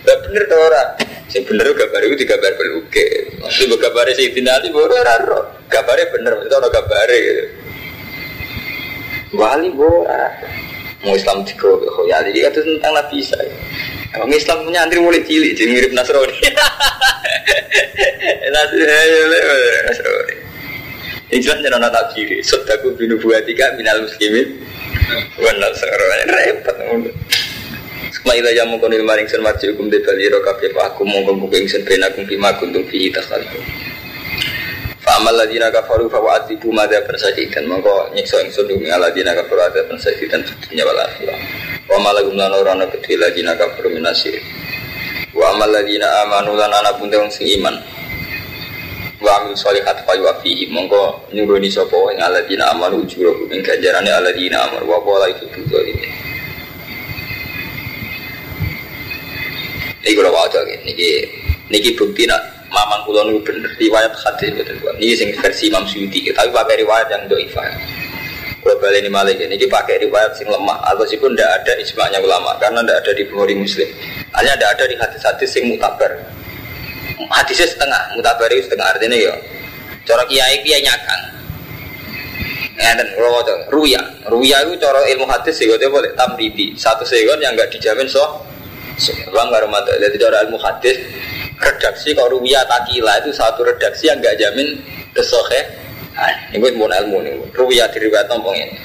[0.01, 0.89] Gak bener tuh orang.
[1.29, 3.21] Saya bener gambar itu di gambar pelukis.
[3.37, 5.39] Masih gambar Sayyidina Ali baru raro.
[5.69, 7.43] Gambarnya bener, maksudnya orang gambarnya gitu.
[9.37, 10.25] Wali bola.
[11.03, 13.35] Mau Islam tiga, oh ya, jadi itu tentang Nabi Isa.
[14.13, 16.37] Orang Islam punya antri mulai cilik, jadi mirip Nasrani.
[18.53, 20.35] Nasrani.
[21.33, 22.29] Ini jelas jangan nona tafsir.
[22.45, 24.61] Sodaku binu buatika minal muslimin.
[25.41, 26.77] Wan Nasrani repot.
[28.13, 31.65] Setelah itu jamu konil maring sen marji hukum de bali ro kabeh aku mongko buku
[31.65, 33.57] ingsun ben aku bima kuntum fi tasalihu.
[35.03, 36.23] Fa'amal ladina kafaru fa
[36.71, 41.35] madha persadidan Mongko nyiksa ingsun dumi aladina kafaru adha persadidan Dunia wal akhirah.
[41.91, 44.39] Wa malagum lan orang kedui ladina kafaru minasir
[45.35, 47.75] Wa amal ladina amanu anak bunda wong sing iman.
[49.19, 54.71] Wa amil sholihat fa yu'afihi Mongko nyuruni sopo yang aladina amanu ujuro Ing ganjarane aladina
[54.71, 54.87] amanu.
[54.87, 55.51] Wa pola itu
[55.83, 56.07] ini
[59.99, 61.27] Ini kalau wajah ini
[61.67, 65.85] Niki bukti nak mamang kula niku bener riwayat hadis betul buat ini sing versi Imam
[65.85, 67.69] Suyuti tapi pakai riwayat yang doifah
[68.63, 72.23] kalau balik ini malik ini pakai riwayat sing lemah atau sih pun tidak ada ijma'nya
[72.23, 73.91] ulama karena tidak ada di Bukhari Muslim.
[74.39, 76.07] Hanya tidak ada di hadis-hadis sing mutabar.
[77.27, 79.35] Hadisnya setengah mutabar itu setengah artinya ya
[80.07, 81.23] cara kiai kiai nyakang.
[82.79, 83.99] Dan kalau ruya.
[84.31, 86.71] Ruya itu cara ilmu hadis sih boleh tamridi.
[86.79, 88.47] Satu segon yang nggak dijamin so
[89.33, 91.01] Bang Ramadan, jadi cara ilmu hadis
[91.63, 94.75] redaksi kalau ruwiyah takila itu satu redaksi yang gak jamin
[95.15, 95.61] kesohe
[96.13, 97.33] nah, ini mau ilmu nih.
[97.55, 98.75] Ruwiyah diriwayat nombong ini.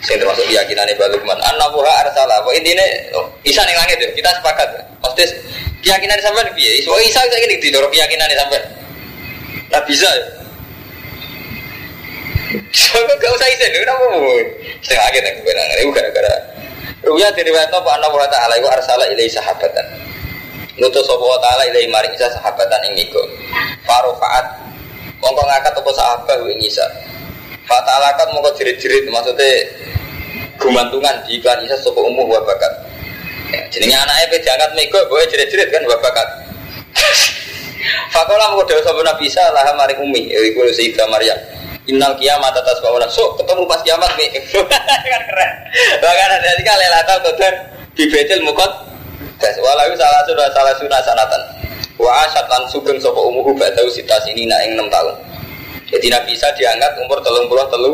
[0.00, 2.40] Saya termasuk keyakinan ini balukman anabuha arsala.
[2.40, 2.80] Apa intinya
[3.20, 4.08] oh, isa nih langit ya?
[4.16, 4.68] Kita sepakat
[5.04, 5.24] pasti
[5.84, 8.60] keyakinan sampai nih biaya so isa kita ini tidur keyakinan sampai
[9.70, 10.24] nah bisa ya?
[12.74, 14.26] Soalnya gak usah isen, kenapa mau?
[14.82, 16.34] Akhir yang gue nangis, itu gara-gara
[17.06, 18.58] Ruya diriwayat apa anna wa ta'ala.
[18.58, 20.09] Iku arsala ilai sahabatan
[20.78, 23.18] Ngutus sapa wa taala ilahi maring Isa sahabatan ing niku.
[23.82, 24.46] Farofaat
[25.18, 26.86] mongko ngangkat apa sahabat ing Isa.
[27.66, 29.66] Fatalakat mongko jerit-jerit maksudnya
[30.62, 32.72] gumantungan di iklan Isa sapa umuh wa bakat.
[33.50, 36.28] Ya, jenenge anake pe diangkat mego boe jerit-jerit kan wa bakat.
[38.14, 41.38] Fakola mongko dewa sapa Nabi Isa lah maring umi iku Sayyidah Maryam.
[41.90, 44.30] Innal kiamat atas bawah so ketemu pas kiamat nih
[45.10, 45.50] kan keren.
[45.98, 47.54] Bahkan ada di kali latau kotor
[47.98, 48.70] di betel mukot
[49.40, 51.42] Das walau salah sudah salah sunnah sanatan.
[51.96, 55.14] Wa asyat lan sugeng sapa umuhu ba'da sita sini nak ing 6 tahun.
[55.90, 57.92] Jadi Nabi Isa diangkat umur telung puluh telu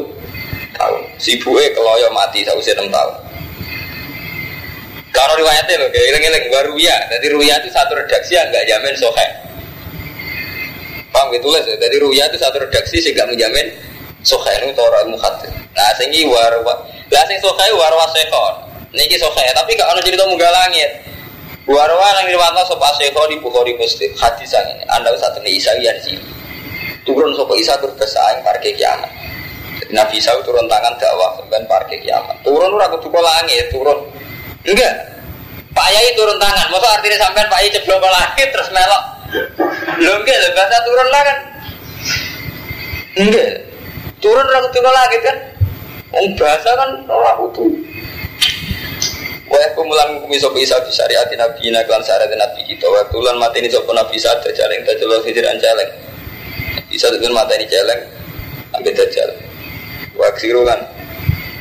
[0.74, 1.02] tahun.
[1.22, 3.14] Sibuke keloyo mati sausé 6 tahun.
[5.16, 6.96] Kalau riwayatnya loh, kayak ilang-ilang baru ya.
[7.08, 9.26] Jadi ruya itu satu redaksi yang nggak jamin sohe.
[11.08, 11.64] Paham gitu lah.
[11.64, 13.64] Jadi ruya itu satu redaksi sih menjamin
[14.20, 15.48] sohe itu orang mukhadid.
[15.72, 16.74] Nah, sehingga warwa,
[17.08, 18.54] lah sing sohe warwa sekon.
[18.92, 20.90] Niki sohe, tapi gak ono cerita munggah langit.
[21.66, 24.86] Warwa nang riwayat sapa Syekh di Bukhari Muslim hadis sang ini.
[24.86, 26.14] Anda usah temen Isa ya sih.
[27.02, 29.10] Turun sapa Isa tur kesaing parke kiamat.
[29.90, 32.38] Nabi Isa turun tangan dakwah sampean parke kiamat.
[32.46, 33.98] Turun ora kudu langit, turun.
[34.62, 34.94] Enggak.
[35.74, 36.70] Pak Yai turun tangan.
[36.70, 39.02] Masa artinya sampean Pak Yai ceblok ke langit terus melok.
[40.06, 41.38] Lho enggak, bahasa turun lah kan.
[43.26, 43.50] Enggak.
[44.22, 45.36] Turun ora kudu langit kan.
[46.14, 47.74] Wong bahasa kan ora kudu.
[49.46, 52.86] Wa kumulan kumi sopo isa syariat nabi ina klan syariat nabi kita.
[52.90, 55.90] Wa kulan mati ini sopo nabi isa ada jaleng dajjal hijiran celeng.
[56.90, 58.00] Isa dengan mata ini celeng
[58.74, 59.30] ambil dajjal.
[60.18, 60.80] Wa ksirulan.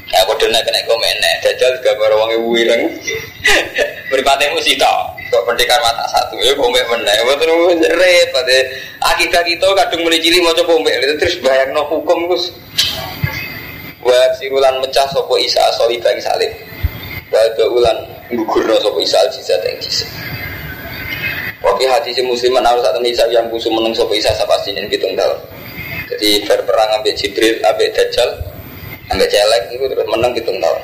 [0.09, 1.33] Ya kode nak kena komen nih.
[1.45, 2.83] Dajjal gambar wong ibu ireng.
[4.09, 5.13] Beripatnya musita.
[5.29, 7.17] Kok pendekar mata satu ya pombe meneh.
[7.21, 8.49] Betul repot.
[9.05, 10.89] Akibat kita kadung mulai cili mau coba pombe
[11.21, 12.49] terus bayang no hukum gus.
[14.01, 16.49] Wa ksirulan mecah sopo isa asoli bang salib.
[17.33, 17.97] Wada ulan
[18.33, 19.61] Gugurno sopo isa al jizat.
[19.65, 20.09] Yang jizat
[21.85, 24.29] hati si musliman harus saat isa yang busu meneng sopo isa
[24.69, 25.37] ini hitung tahun
[26.05, 28.29] Jadi berperang ambil Jibril, ambil Dajjal,
[29.09, 30.81] ambil Celek itu terus menang hitung tahun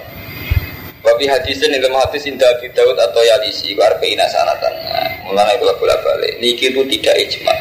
[1.02, 4.70] Wafi hadisin dalam hadis indah Abi Daud atau Yalisi Iku arba'ina sanatan.
[4.86, 7.54] Nah, Mulanya itu bolak balik Niki itu tidak ijma.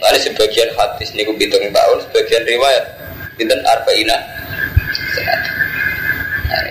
[0.00, 2.84] Ada sebagian hadis niku hitung tahun Sebagian riwayat
[3.36, 4.16] Bintan arba'ina
[5.12, 5.55] sanatan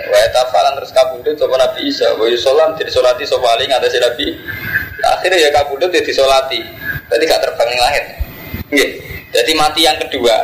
[0.09, 2.13] Wa tafalan terus kabudut sama Nabi Isa.
[2.17, 4.27] Wa yusolam jadi solati sama Ali si Nabi.
[5.05, 6.61] Akhirnya ya kabudut jadi solati.
[7.11, 8.05] Jadi gak terbang langit.
[8.73, 8.89] Nggih.
[9.35, 10.35] Jadi mati yang kedua.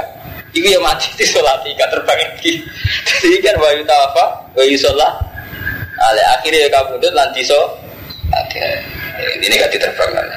[0.52, 2.62] Iku ya mati di solati gak terbang lagi.
[3.08, 5.12] Jadi kan wa yutafa wa yusolah.
[6.02, 7.78] Ale akhirnya ya kabudut lan diso.
[8.30, 8.66] Oke.
[9.42, 10.28] Ini gak diterbang kan.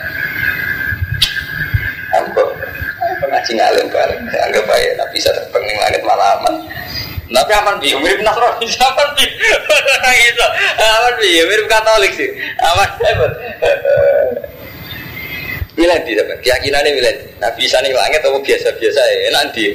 [2.21, 2.49] Ampun.
[3.25, 4.23] Ngaji ngalim bareng.
[4.31, 6.55] Anggap aja Nabi bisa terbang di langit malaman.
[7.25, 9.25] Tapi aman bi, mirip Nasrani, aman bi,
[10.29, 10.47] gitu,
[10.77, 12.29] aman bi, mirip Katolik sih,
[12.61, 13.33] aman hebat.
[15.75, 17.27] Miladi dapat keyakinannya miladi.
[17.43, 19.31] Nah bisa nih atau biasa-biasa ya.
[19.35, 19.75] Nanti.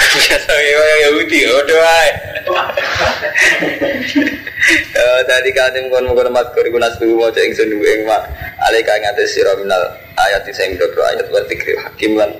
[0.00, 2.10] Biasa ya Yahudi, udah ay.
[5.28, 8.22] Tadi katim kon mukon mat kori guna sebu mau cek ingsun dua ing mak.
[8.70, 9.82] Alika ngates sira minal
[10.14, 11.42] ayat sing dodo ayat wa
[11.90, 12.30] hakim lan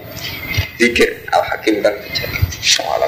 [0.80, 3.06] zikir al hakim kan bicara.